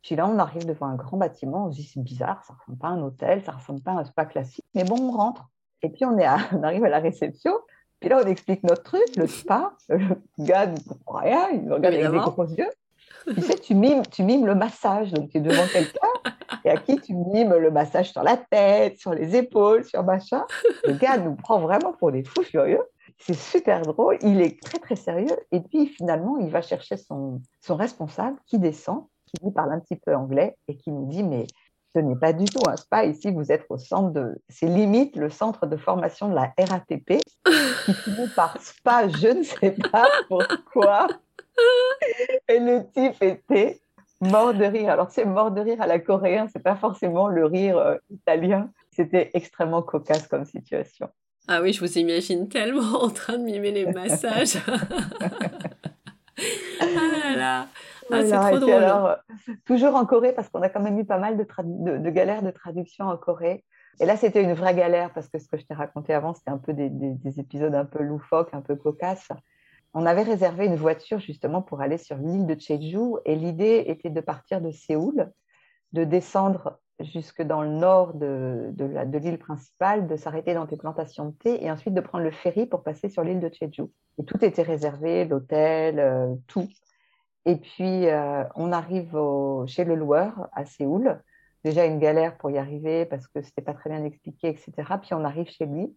Puis 0.00 0.16
là, 0.16 0.26
on 0.26 0.38
arrive 0.38 0.64
devant 0.64 0.86
un 0.86 0.94
grand 0.94 1.18
bâtiment. 1.18 1.66
On 1.66 1.72
se 1.72 1.76
dit, 1.76 1.84
c'est 1.84 2.02
bizarre, 2.02 2.42
ça 2.42 2.54
ne 2.54 2.58
ressemble 2.58 2.78
pas 2.78 2.88
à 2.88 2.92
un 2.92 3.02
hôtel, 3.02 3.44
ça 3.44 3.52
ne 3.52 3.58
ressemble 3.58 3.82
pas 3.82 3.92
à 3.92 3.96
un 3.96 4.04
spa 4.04 4.24
classique. 4.24 4.64
Mais 4.74 4.84
bon, 4.84 4.96
on 4.98 5.10
rentre. 5.10 5.50
Et 5.82 5.90
puis, 5.90 6.06
on, 6.06 6.16
est 6.16 6.26
on 6.54 6.62
arrive 6.62 6.86
à 6.86 6.88
la 6.88 7.00
réception. 7.00 7.52
Puis 8.00 8.08
là, 8.08 8.22
on 8.24 8.26
explique 8.26 8.62
notre 8.62 8.82
truc, 8.82 9.14
le 9.18 9.26
spa. 9.26 9.74
Le 9.90 10.16
gars 10.38 10.68
ne 10.68 10.78
comprend 10.78 11.18
rien, 11.18 11.50
il 11.50 11.64
nous 11.64 11.74
regarde 11.74 11.96
avec 11.96 12.10
des 12.10 12.16
gros 12.16 12.44
yeux. 12.44 12.70
Tu 13.34 13.40
sais, 13.42 13.58
tu 13.58 13.74
mimes, 13.74 14.02
tu 14.06 14.22
mimes 14.22 14.46
le 14.46 14.54
massage. 14.54 15.12
Donc, 15.12 15.30
tu 15.30 15.38
es 15.38 15.40
devant 15.40 15.66
quelqu'un 15.72 16.32
et 16.64 16.70
à 16.70 16.76
qui 16.76 16.96
tu 17.00 17.14
mimes 17.14 17.54
le 17.54 17.70
massage 17.70 18.12
sur 18.12 18.22
la 18.22 18.36
tête, 18.36 18.98
sur 18.98 19.12
les 19.12 19.36
épaules, 19.36 19.84
sur 19.84 20.02
machin. 20.04 20.44
Le 20.84 20.94
gars 20.94 21.16
nous 21.18 21.34
prend 21.34 21.60
vraiment 21.60 21.92
pour 21.92 22.12
des 22.12 22.24
fous 22.24 22.42
furieux. 22.42 22.82
C'est 23.18 23.36
super 23.36 23.82
drôle. 23.82 24.18
Il 24.22 24.40
est 24.40 24.60
très, 24.62 24.78
très 24.78 24.96
sérieux. 24.96 25.36
Et 25.52 25.60
puis, 25.60 25.86
finalement, 25.86 26.36
il 26.38 26.50
va 26.50 26.62
chercher 26.62 26.96
son, 26.96 27.40
son 27.60 27.76
responsable 27.76 28.36
qui 28.46 28.58
descend, 28.58 29.06
qui 29.26 29.44
lui 29.44 29.52
parle 29.52 29.72
un 29.72 29.80
petit 29.80 29.96
peu 29.96 30.14
anglais 30.14 30.56
et 30.68 30.76
qui 30.76 30.90
nous 30.90 31.06
dit 31.06 31.22
Mais 31.22 31.46
ce 31.94 32.00
n'est 32.00 32.16
pas 32.16 32.32
du 32.32 32.44
tout 32.44 32.60
un 32.68 32.76
spa. 32.76 33.04
Ici, 33.06 33.30
vous 33.30 33.50
êtes 33.50 33.64
au 33.70 33.78
centre 33.78 34.10
de. 34.10 34.40
C'est 34.48 34.66
limite 34.66 35.16
le 35.16 35.30
centre 35.30 35.66
de 35.66 35.76
formation 35.76 36.28
de 36.28 36.34
la 36.34 36.52
RATP, 36.58 37.22
qui 37.86 37.94
finit 37.94 38.28
par 38.36 38.60
spa, 38.60 39.08
je 39.08 39.28
ne 39.28 39.42
sais 39.42 39.70
pas 39.92 40.06
pourquoi. 40.28 41.08
Et 42.48 42.58
le 42.58 42.84
type 42.92 43.22
était 43.22 43.80
mort 44.20 44.54
de 44.54 44.64
rire. 44.64 44.90
Alors, 44.90 45.10
c'est 45.10 45.24
mort 45.24 45.50
de 45.50 45.60
rire 45.60 45.80
à 45.80 45.86
la 45.86 45.98
coréenne, 45.98 46.48
c'est 46.52 46.62
pas 46.62 46.76
forcément 46.76 47.28
le 47.28 47.46
rire 47.46 47.78
euh, 47.78 47.96
italien. 48.10 48.70
C'était 48.90 49.30
extrêmement 49.34 49.82
cocasse 49.82 50.26
comme 50.26 50.44
situation. 50.44 51.08
Ah 51.48 51.62
oui, 51.62 51.72
je 51.72 51.80
vous 51.80 51.98
imagine 51.98 52.48
tellement 52.48 52.82
en 53.02 53.10
train 53.10 53.38
de 53.38 53.44
mimer 53.44 53.70
les 53.70 53.86
massages. 53.86 54.58
ah 56.80 56.84
là 56.84 57.36
là. 57.36 57.68
Ah, 58.10 58.22
c'est 58.24 58.30
trop 58.30 58.58
drôle. 58.58 58.72
Alors, 58.72 59.16
toujours 59.64 59.94
en 59.96 60.06
Corée, 60.06 60.32
parce 60.32 60.48
qu'on 60.48 60.62
a 60.62 60.68
quand 60.68 60.80
même 60.80 60.98
eu 60.98 61.04
pas 61.04 61.18
mal 61.18 61.36
de, 61.36 61.44
de, 61.98 62.10
galères 62.10 62.42
de 62.42 62.50
traduction 62.50 63.06
en 63.06 63.16
Corée. 63.16 63.64
Et 63.98 64.06
là, 64.06 64.16
c'était 64.16 64.42
une 64.42 64.52
vraie 64.52 64.74
galère 64.74 65.12
parce 65.12 65.28
que 65.28 65.38
ce 65.38 65.48
que 65.48 65.56
je 65.56 65.64
t'ai 65.64 65.74
raconté 65.74 66.14
avant, 66.14 66.34
c'était 66.34 66.50
un 66.50 66.58
peu 66.58 66.72
des, 66.72 66.88
des, 66.90 67.40
épisodes 67.40 67.74
un 67.74 67.84
peu 67.84 68.02
loufoques, 68.02 68.52
un 68.52 68.60
peu 68.60 68.76
cocasses. 68.76 69.28
On 69.98 70.04
avait 70.04 70.24
réservé 70.24 70.66
une 70.66 70.76
voiture 70.76 71.20
justement 71.20 71.62
pour 71.62 71.80
aller 71.80 71.96
sur 71.96 72.18
l'île 72.18 72.44
de 72.44 72.54
Jeju 72.60 73.14
et 73.24 73.34
l'idée 73.34 73.84
était 73.86 74.10
de 74.10 74.20
partir 74.20 74.60
de 74.60 74.70
Séoul, 74.70 75.32
de 75.92 76.04
descendre 76.04 76.78
jusque 77.00 77.40
dans 77.40 77.62
le 77.62 77.70
nord 77.70 78.12
de, 78.12 78.74
l'île 79.16 79.38
principale, 79.38 80.06
de 80.06 80.16
s'arrêter 80.16 80.52
dans 80.52 80.66
des 80.66 80.76
plantations 80.76 81.30
de 81.30 81.34
thé 81.36 81.64
et 81.64 81.70
ensuite 81.70 81.94
de 81.94 82.02
prendre 82.02 82.24
le 82.24 82.30
ferry 82.30 82.66
pour 82.66 82.82
passer 82.82 83.08
sur 83.08 83.24
l'île 83.24 83.40
de 83.40 83.50
Jeju. 83.50 83.84
Et 84.18 84.24
tout 84.26 84.44
était 84.44 84.60
réservé, 84.60 85.24
l'hôtel, 85.24 85.98
euh, 85.98 86.34
tout. 86.46 86.68
Et 87.46 87.56
puis, 87.56 88.06
euh, 88.08 88.44
on 88.54 88.72
arrive 88.72 89.18
chez 89.66 89.84
le 89.84 89.94
loueur 89.94 90.50
à 90.52 90.66
Séoul. 90.66 91.22
Déjà 91.64 91.86
une 91.86 92.00
galère 92.00 92.36
pour 92.36 92.50
y 92.50 92.58
arriver 92.58 93.06
parce 93.06 93.26
que 93.28 93.40
c'était 93.40 93.62
pas 93.62 93.72
très 93.72 93.88
bien 93.88 94.04
expliqué, 94.04 94.48
etc. 94.48 94.72
Puis 95.00 95.14
on 95.14 95.24
arrive 95.24 95.48
chez 95.48 95.64
lui. 95.64 95.96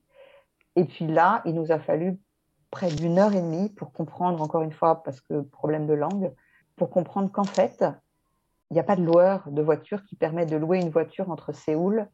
Et 0.77 0.85
puis 0.85 1.05
là, 1.05 1.41
il 1.43 1.53
nous 1.53 1.73
a 1.73 1.79
fallu 1.79 2.17
près 2.71 2.89
d'une 2.89 3.17
heure 3.17 3.33
et 3.33 3.41
demie 3.41 3.69
pour 3.69 3.91
comprendre, 3.91 4.41
encore 4.41 4.61
une 4.61 4.71
fois, 4.71 5.03
parce 5.03 5.21
que 5.21 5.41
problème 5.41 5.87
de 5.87 5.93
langue, 5.93 6.31
pour 6.75 6.89
comprendre 6.89 7.31
qu'en 7.31 7.43
fait, 7.43 7.83
il 8.69 8.75
n'y 8.75 8.79
a 8.79 8.83
pas 8.83 8.95
de 8.95 9.03
loueur 9.03 9.43
de 9.49 9.61
voiture 9.61 10.03
qui 10.05 10.15
permet 10.15 10.45
de 10.45 10.55
louer 10.55 10.79
une 10.79 10.89
voiture 10.89 11.29
entre 11.31 11.51
Séoul 11.51 12.07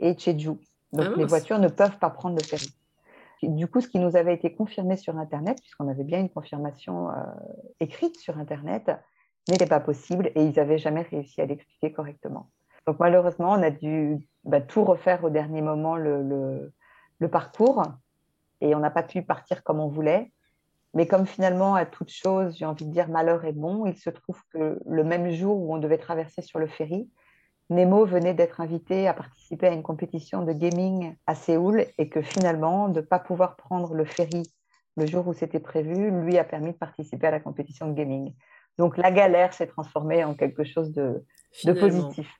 et 0.00 0.18
Jeju. 0.18 0.50
Donc 0.92 1.06
ah 1.06 1.12
les 1.16 1.24
voitures 1.24 1.58
ne 1.58 1.68
peuvent 1.68 1.98
pas 1.98 2.10
prendre 2.10 2.36
le 2.36 2.42
ferry. 2.42 2.74
Du 3.42 3.66
coup, 3.66 3.80
ce 3.80 3.88
qui 3.88 3.98
nous 3.98 4.16
avait 4.16 4.34
été 4.34 4.54
confirmé 4.54 4.96
sur 4.96 5.16
Internet, 5.18 5.58
puisqu'on 5.60 5.88
avait 5.88 6.04
bien 6.04 6.20
une 6.20 6.28
confirmation 6.28 7.10
euh, 7.10 7.14
écrite 7.80 8.16
sur 8.18 8.38
Internet, 8.38 8.92
n'était 9.48 9.66
pas 9.66 9.80
possible 9.80 10.30
et 10.34 10.44
ils 10.44 10.54
n'avaient 10.54 10.78
jamais 10.78 11.02
réussi 11.02 11.40
à 11.40 11.46
l'expliquer 11.46 11.92
correctement. 11.92 12.50
Donc 12.86 12.98
malheureusement, 13.00 13.50
on 13.50 13.62
a 13.62 13.70
dû 13.70 14.28
bah, 14.44 14.60
tout 14.60 14.84
refaire 14.84 15.24
au 15.24 15.30
dernier 15.30 15.62
moment 15.62 15.96
le, 15.96 16.72
le 17.18 17.28
parcours 17.28 17.82
et 18.62 18.74
on 18.74 18.78
n'a 18.78 18.90
pas 18.90 19.02
pu 19.02 19.22
partir 19.22 19.62
comme 19.62 19.80
on 19.80 19.88
voulait. 19.88 20.32
Mais 20.94 21.06
comme 21.06 21.26
finalement, 21.26 21.74
à 21.74 21.84
toute 21.84 22.10
chose, 22.10 22.56
j'ai 22.56 22.66
envie 22.66 22.86
de 22.86 22.92
dire 22.92 23.08
malheur 23.08 23.44
est 23.44 23.52
bon, 23.52 23.86
il 23.86 23.96
se 23.96 24.10
trouve 24.10 24.40
que 24.52 24.78
le 24.86 25.04
même 25.04 25.30
jour 25.30 25.58
où 25.58 25.74
on 25.74 25.78
devait 25.78 25.98
traverser 25.98 26.42
sur 26.42 26.58
le 26.58 26.66
ferry, 26.66 27.10
Nemo 27.70 28.04
venait 28.04 28.34
d'être 28.34 28.60
invité 28.60 29.08
à 29.08 29.14
participer 29.14 29.68
à 29.68 29.72
une 29.72 29.82
compétition 29.82 30.42
de 30.42 30.52
gaming 30.52 31.16
à 31.26 31.34
Séoul 31.34 31.86
et 31.98 32.08
que 32.08 32.20
finalement, 32.20 32.88
de 32.88 33.00
ne 33.00 33.04
pas 33.06 33.18
pouvoir 33.18 33.56
prendre 33.56 33.94
le 33.94 34.04
ferry 34.04 34.42
le 34.96 35.06
jour 35.06 35.26
où 35.26 35.32
c'était 35.32 35.60
prévu, 35.60 36.10
lui 36.10 36.36
a 36.38 36.44
permis 36.44 36.72
de 36.72 36.76
participer 36.76 37.28
à 37.28 37.30
la 37.30 37.40
compétition 37.40 37.88
de 37.88 37.94
gaming. 37.94 38.34
Donc 38.78 38.98
la 38.98 39.10
galère 39.10 39.54
s'est 39.54 39.66
transformée 39.66 40.22
en 40.24 40.34
quelque 40.34 40.64
chose 40.64 40.92
de, 40.92 41.24
de 41.64 41.72
positif. 41.72 42.30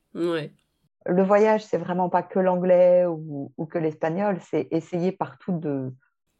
Le 1.05 1.23
voyage, 1.23 1.65
c'est 1.65 1.79
vraiment 1.79 2.09
pas 2.09 2.23
que 2.23 2.39
l'anglais 2.39 3.07
ou, 3.07 3.51
que 3.71 3.79
l'espagnol, 3.79 4.39
c'est 4.41 4.69
essayer 4.71 5.13
partout 5.13 5.59
de, 5.59 5.93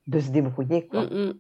de 0.07 0.21
se 0.21 0.31
débrouiller. 0.31 0.87
Quoi. 0.87 1.05
Mm, 1.05 1.15
mm. 1.15 1.35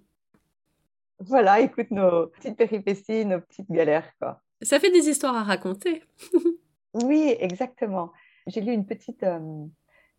Voilà, 1.20 1.60
écoute 1.60 1.90
nos 1.90 2.26
petites 2.28 2.56
péripéties, 2.56 3.24
nos 3.24 3.40
petites 3.40 3.70
galères. 3.70 4.12
Quoi. 4.18 4.40
Ça 4.62 4.78
fait 4.80 4.90
des 4.90 5.08
histoires 5.08 5.36
à 5.36 5.42
raconter. 5.42 6.02
oui, 6.94 7.34
exactement. 7.38 8.12
J'ai 8.46 8.60
lu 8.60 8.72
une 8.72 8.86
petite, 8.86 9.22
euh, 9.22 9.66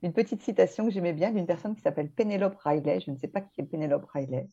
une 0.01 0.13
petite 0.13 0.41
citation 0.41 0.85
que 0.85 0.91
j'aimais 0.91 1.13
bien 1.13 1.31
d'une 1.31 1.45
personne 1.45 1.75
qui 1.75 1.81
s'appelle 1.81 2.09
Penelope 2.09 2.55
Riley. 2.57 2.99
Je 3.01 3.11
ne 3.11 3.17
sais 3.17 3.27
pas 3.27 3.41
qui 3.41 3.61
est 3.61 3.65
Penelope 3.65 4.05
Riley. 4.13 4.49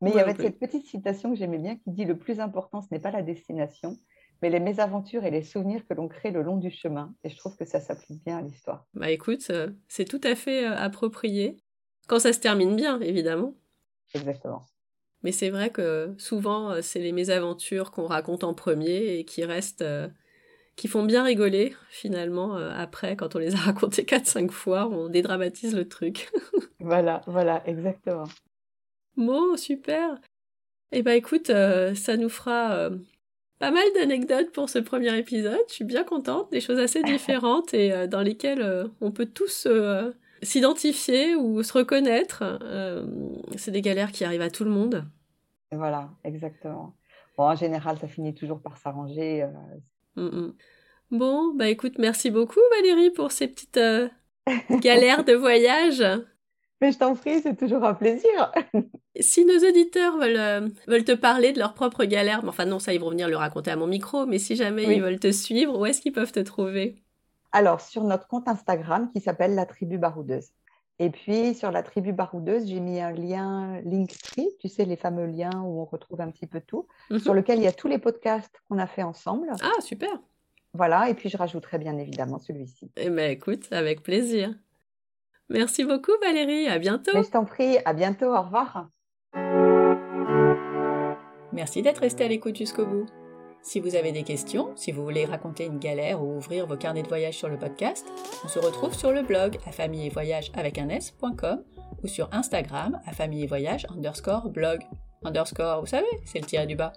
Mais 0.00 0.10
il 0.10 0.16
y 0.16 0.20
avait 0.20 0.34
cette 0.34 0.58
petite 0.58 0.86
citation 0.86 1.30
que 1.30 1.38
j'aimais 1.38 1.58
bien 1.58 1.76
qui 1.76 1.90
dit 1.90 2.04
Le 2.04 2.18
plus 2.18 2.40
important, 2.40 2.82
ce 2.82 2.88
n'est 2.90 2.98
pas 2.98 3.12
la 3.12 3.22
destination, 3.22 3.96
mais 4.42 4.50
les 4.50 4.58
mésaventures 4.58 5.24
et 5.24 5.30
les 5.30 5.42
souvenirs 5.42 5.86
que 5.88 5.94
l'on 5.94 6.08
crée 6.08 6.32
le 6.32 6.42
long 6.42 6.56
du 6.56 6.70
chemin. 6.70 7.14
Et 7.22 7.30
je 7.30 7.36
trouve 7.36 7.56
que 7.56 7.64
ça 7.64 7.80
s'applique 7.80 8.24
bien 8.24 8.38
à 8.38 8.42
l'histoire. 8.42 8.84
Bah 8.94 9.10
écoute, 9.10 9.46
euh, 9.50 9.70
c'est 9.86 10.04
tout 10.04 10.20
à 10.24 10.34
fait 10.34 10.66
euh, 10.66 10.76
approprié. 10.76 11.61
Quand 12.08 12.18
ça 12.18 12.32
se 12.32 12.40
termine 12.40 12.76
bien, 12.76 13.00
évidemment. 13.00 13.54
Exactement. 14.14 14.66
Mais 15.22 15.32
c'est 15.32 15.50
vrai 15.50 15.70
que 15.70 16.14
souvent, 16.18 16.70
euh, 16.70 16.80
c'est 16.82 16.98
les 16.98 17.12
mésaventures 17.12 17.90
qu'on 17.90 18.06
raconte 18.06 18.44
en 18.44 18.54
premier 18.54 19.18
et 19.18 19.24
qui 19.24 19.44
restent, 19.44 19.82
euh, 19.82 20.08
qui 20.76 20.88
font 20.88 21.04
bien 21.04 21.22
rigoler 21.22 21.74
finalement 21.90 22.56
euh, 22.56 22.72
après, 22.76 23.16
quand 23.16 23.36
on 23.36 23.38
les 23.38 23.54
a 23.54 23.58
racontées 23.58 24.02
4-5 24.02 24.50
fois, 24.50 24.88
on 24.88 25.08
dédramatise 25.08 25.74
le 25.74 25.88
truc. 25.88 26.30
voilà, 26.80 27.22
voilà, 27.26 27.62
exactement. 27.66 28.24
Bon, 29.16 29.56
super. 29.56 30.18
Eh 30.90 31.02
ben 31.02 31.12
écoute, 31.12 31.46
ça 31.46 32.16
nous 32.18 32.28
fera 32.28 32.90
pas 33.58 33.70
mal 33.70 33.84
d'anecdotes 33.94 34.52
pour 34.52 34.68
ce 34.68 34.78
premier 34.78 35.16
épisode. 35.16 35.60
Je 35.68 35.74
suis 35.74 35.84
bien 35.84 36.04
contente, 36.04 36.50
des 36.52 36.60
choses 36.60 36.78
assez 36.78 37.02
différentes 37.02 37.72
et 37.72 38.06
dans 38.08 38.20
lesquelles 38.20 38.90
on 39.00 39.10
peut 39.10 39.24
tous 39.24 39.66
s'identifier 40.42 41.34
ou 41.34 41.62
se 41.62 41.72
reconnaître, 41.72 42.42
euh, 42.62 43.06
c'est 43.56 43.70
des 43.70 43.80
galères 43.80 44.12
qui 44.12 44.24
arrivent 44.24 44.42
à 44.42 44.50
tout 44.50 44.64
le 44.64 44.70
monde. 44.70 45.04
Voilà, 45.70 46.10
exactement. 46.24 46.94
Bon, 47.38 47.44
en 47.44 47.54
général, 47.54 47.98
ça 47.98 48.08
finit 48.08 48.34
toujours 48.34 48.60
par 48.60 48.76
s'arranger. 48.76 49.42
Euh. 49.42 49.48
Mm, 50.16 50.40
mm. 50.40 50.54
Bon, 51.12 51.54
bah 51.54 51.68
écoute, 51.68 51.98
merci 51.98 52.30
beaucoup 52.30 52.60
Valérie 52.76 53.10
pour 53.10 53.32
ces 53.32 53.48
petites 53.48 53.76
euh, 53.76 54.08
galères 54.80 55.24
de 55.24 55.34
voyage. 55.34 56.02
Mais 56.80 56.90
je 56.90 56.98
t'en 56.98 57.14
prie, 57.14 57.40
c'est 57.40 57.56
toujours 57.56 57.84
un 57.84 57.94
plaisir. 57.94 58.52
si 59.20 59.44
nos 59.44 59.68
auditeurs 59.68 60.18
veulent, 60.18 60.72
veulent 60.88 61.04
te 61.04 61.12
parler 61.12 61.52
de 61.52 61.58
leurs 61.58 61.74
propres 61.74 62.04
galères, 62.04 62.42
enfin 62.46 62.64
non, 62.64 62.80
ça 62.80 62.92
ils 62.92 63.00
vont 63.00 63.10
venir 63.10 63.28
le 63.28 63.36
raconter 63.36 63.70
à 63.70 63.76
mon 63.76 63.86
micro, 63.86 64.26
mais 64.26 64.38
si 64.38 64.56
jamais 64.56 64.96
ils 64.96 65.02
veulent 65.02 65.20
te 65.20 65.30
suivre, 65.30 65.78
où 65.78 65.86
est-ce 65.86 66.00
qu'ils 66.00 66.12
peuvent 66.12 66.32
te 66.32 66.40
trouver? 66.40 67.01
Alors, 67.52 67.80
sur 67.80 68.04
notre 68.04 68.26
compte 68.26 68.48
Instagram 68.48 69.10
qui 69.12 69.20
s'appelle 69.20 69.54
La 69.54 69.66
Tribu 69.66 69.98
Baroudeuse. 69.98 70.50
Et 70.98 71.10
puis, 71.10 71.54
sur 71.54 71.70
la 71.70 71.82
Tribu 71.82 72.12
Baroudeuse, 72.12 72.66
j'ai 72.66 72.80
mis 72.80 73.00
un 73.00 73.10
lien 73.10 73.80
Linktree, 73.84 74.48
tu 74.60 74.68
sais, 74.68 74.84
les 74.84 74.96
fameux 74.96 75.26
liens 75.26 75.62
où 75.62 75.80
on 75.80 75.84
retrouve 75.84 76.20
un 76.20 76.30
petit 76.30 76.46
peu 76.46 76.60
tout, 76.60 76.86
mhm. 77.10 77.18
sur 77.18 77.34
lequel 77.34 77.58
il 77.58 77.64
y 77.64 77.66
a 77.66 77.72
tous 77.72 77.88
les 77.88 77.98
podcasts 77.98 78.60
qu'on 78.68 78.78
a 78.78 78.86
fait 78.86 79.02
ensemble. 79.02 79.48
Ah, 79.62 79.80
super. 79.80 80.10
Voilà, 80.74 81.10
et 81.10 81.14
puis 81.14 81.28
je 81.28 81.36
rajouterai 81.36 81.78
bien 81.78 81.98
évidemment 81.98 82.38
celui-ci. 82.38 82.90
Eh 82.96 83.10
bien, 83.10 83.28
écoute, 83.28 83.68
avec 83.72 84.02
plaisir. 84.02 84.54
Merci 85.50 85.84
beaucoup, 85.84 86.12
Valérie. 86.22 86.68
À 86.68 86.78
bientôt. 86.78 87.10
Mais 87.14 87.24
je 87.24 87.30
t'en 87.30 87.44
prie, 87.44 87.78
à 87.84 87.92
bientôt. 87.92 88.34
Au 88.34 88.42
revoir. 88.42 88.88
Merci 91.52 91.82
d'être 91.82 91.98
resté 91.98 92.24
à 92.24 92.28
l'écoute 92.28 92.56
jusqu'au 92.56 92.86
bout. 92.86 93.06
Si 93.62 93.78
vous 93.78 93.94
avez 93.94 94.10
des 94.10 94.24
questions, 94.24 94.72
si 94.74 94.90
vous 94.90 95.04
voulez 95.04 95.24
raconter 95.24 95.66
une 95.66 95.78
galère 95.78 96.20
ou 96.20 96.36
ouvrir 96.36 96.66
vos 96.66 96.76
carnets 96.76 97.04
de 97.04 97.08
voyage 97.08 97.38
sur 97.38 97.48
le 97.48 97.56
podcast, 97.56 98.04
on 98.44 98.48
se 98.48 98.58
retrouve 98.58 98.92
sur 98.92 99.12
le 99.12 99.22
blog 99.22 99.56
à 99.66 99.72
famille 99.72 100.06
et 100.06 100.10
voyage 100.10 100.50
avec 100.54 100.78
un 100.78 100.88
s.com 100.88 101.62
ou 102.02 102.08
sur 102.08 102.28
Instagram 102.32 103.00
à 103.06 103.12
famille 103.12 103.44
et 103.44 103.46
voyage 103.46 103.86
underscore 103.96 104.50
blog. 104.50 104.80
Underscore, 105.22 105.80
vous 105.80 105.86
savez, 105.86 106.08
c'est 106.24 106.40
le 106.40 106.46
tiré 106.46 106.66
du 106.66 106.74
bas. 106.74 106.92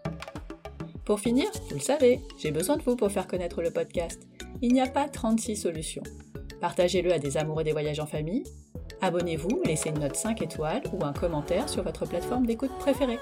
Pour 1.05 1.19
finir, 1.19 1.45
vous 1.69 1.75
le 1.75 1.81
savez, 1.81 2.19
j'ai 2.39 2.49
besoin 2.49 2.77
de 2.77 2.81
vous 2.81 2.95
pour 2.95 3.11
faire 3.11 3.27
connaître 3.27 3.61
le 3.61 3.69
podcast. 3.69 4.27
Il 4.63 4.73
n'y 4.73 4.81
a 4.81 4.87
pas 4.87 5.07
36 5.07 5.55
solutions. 5.55 6.03
Partagez-le 6.59 7.13
à 7.13 7.19
des 7.19 7.37
amoureux 7.37 7.63
des 7.63 7.73
voyages 7.73 7.99
en 7.99 8.07
famille. 8.07 8.43
Abonnez-vous, 9.01 9.61
laissez 9.65 9.89
une 9.89 9.99
note 9.99 10.15
5 10.15 10.41
étoiles 10.41 10.81
ou 10.93 11.05
un 11.05 11.13
commentaire 11.13 11.69
sur 11.69 11.83
votre 11.83 12.07
plateforme 12.07 12.47
d'écoute 12.47 12.75
préférée. 12.79 13.19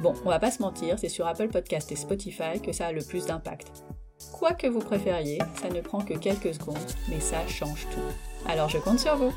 Bon, 0.00 0.14
on 0.24 0.30
va 0.30 0.38
pas 0.38 0.50
se 0.50 0.62
mentir, 0.62 0.98
c'est 0.98 1.10
sur 1.10 1.26
Apple 1.26 1.48
Podcast 1.48 1.92
et 1.92 1.96
Spotify 1.96 2.58
que 2.62 2.72
ça 2.72 2.86
a 2.86 2.92
le 2.92 3.02
plus 3.02 3.26
d'impact. 3.26 3.84
Quoi 4.32 4.52
que 4.52 4.66
vous 4.66 4.80
préfériez, 4.80 5.38
ça 5.60 5.68
ne 5.68 5.82
prend 5.82 6.00
que 6.00 6.14
quelques 6.14 6.54
secondes, 6.54 6.78
mais 7.10 7.20
ça 7.20 7.46
change 7.46 7.86
tout. 7.90 8.48
Alors 8.48 8.70
je 8.70 8.78
compte 8.78 8.98
sur 8.98 9.16
vous. 9.16 9.32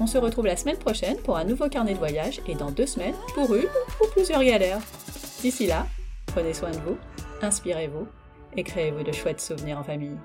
On 0.00 0.08
se 0.08 0.18
retrouve 0.18 0.46
la 0.46 0.56
semaine 0.56 0.78
prochaine 0.78 1.16
pour 1.18 1.36
un 1.36 1.44
nouveau 1.44 1.68
carnet 1.68 1.94
de 1.94 1.98
voyage 1.98 2.40
et 2.48 2.56
dans 2.56 2.72
deux 2.72 2.86
semaines 2.86 3.14
pour 3.34 3.54
une 3.54 3.68
ou 4.02 4.08
plusieurs 4.10 4.42
galères. 4.42 4.80
D'ici 5.42 5.68
là, 5.68 5.86
prenez 6.26 6.54
soin 6.54 6.72
de 6.72 6.78
vous, 6.78 6.96
inspirez-vous 7.40 8.08
et 8.56 8.64
créez-vous 8.64 9.04
de 9.04 9.12
chouettes 9.12 9.40
souvenirs 9.40 9.78
en 9.78 9.84
famille. 9.84 10.18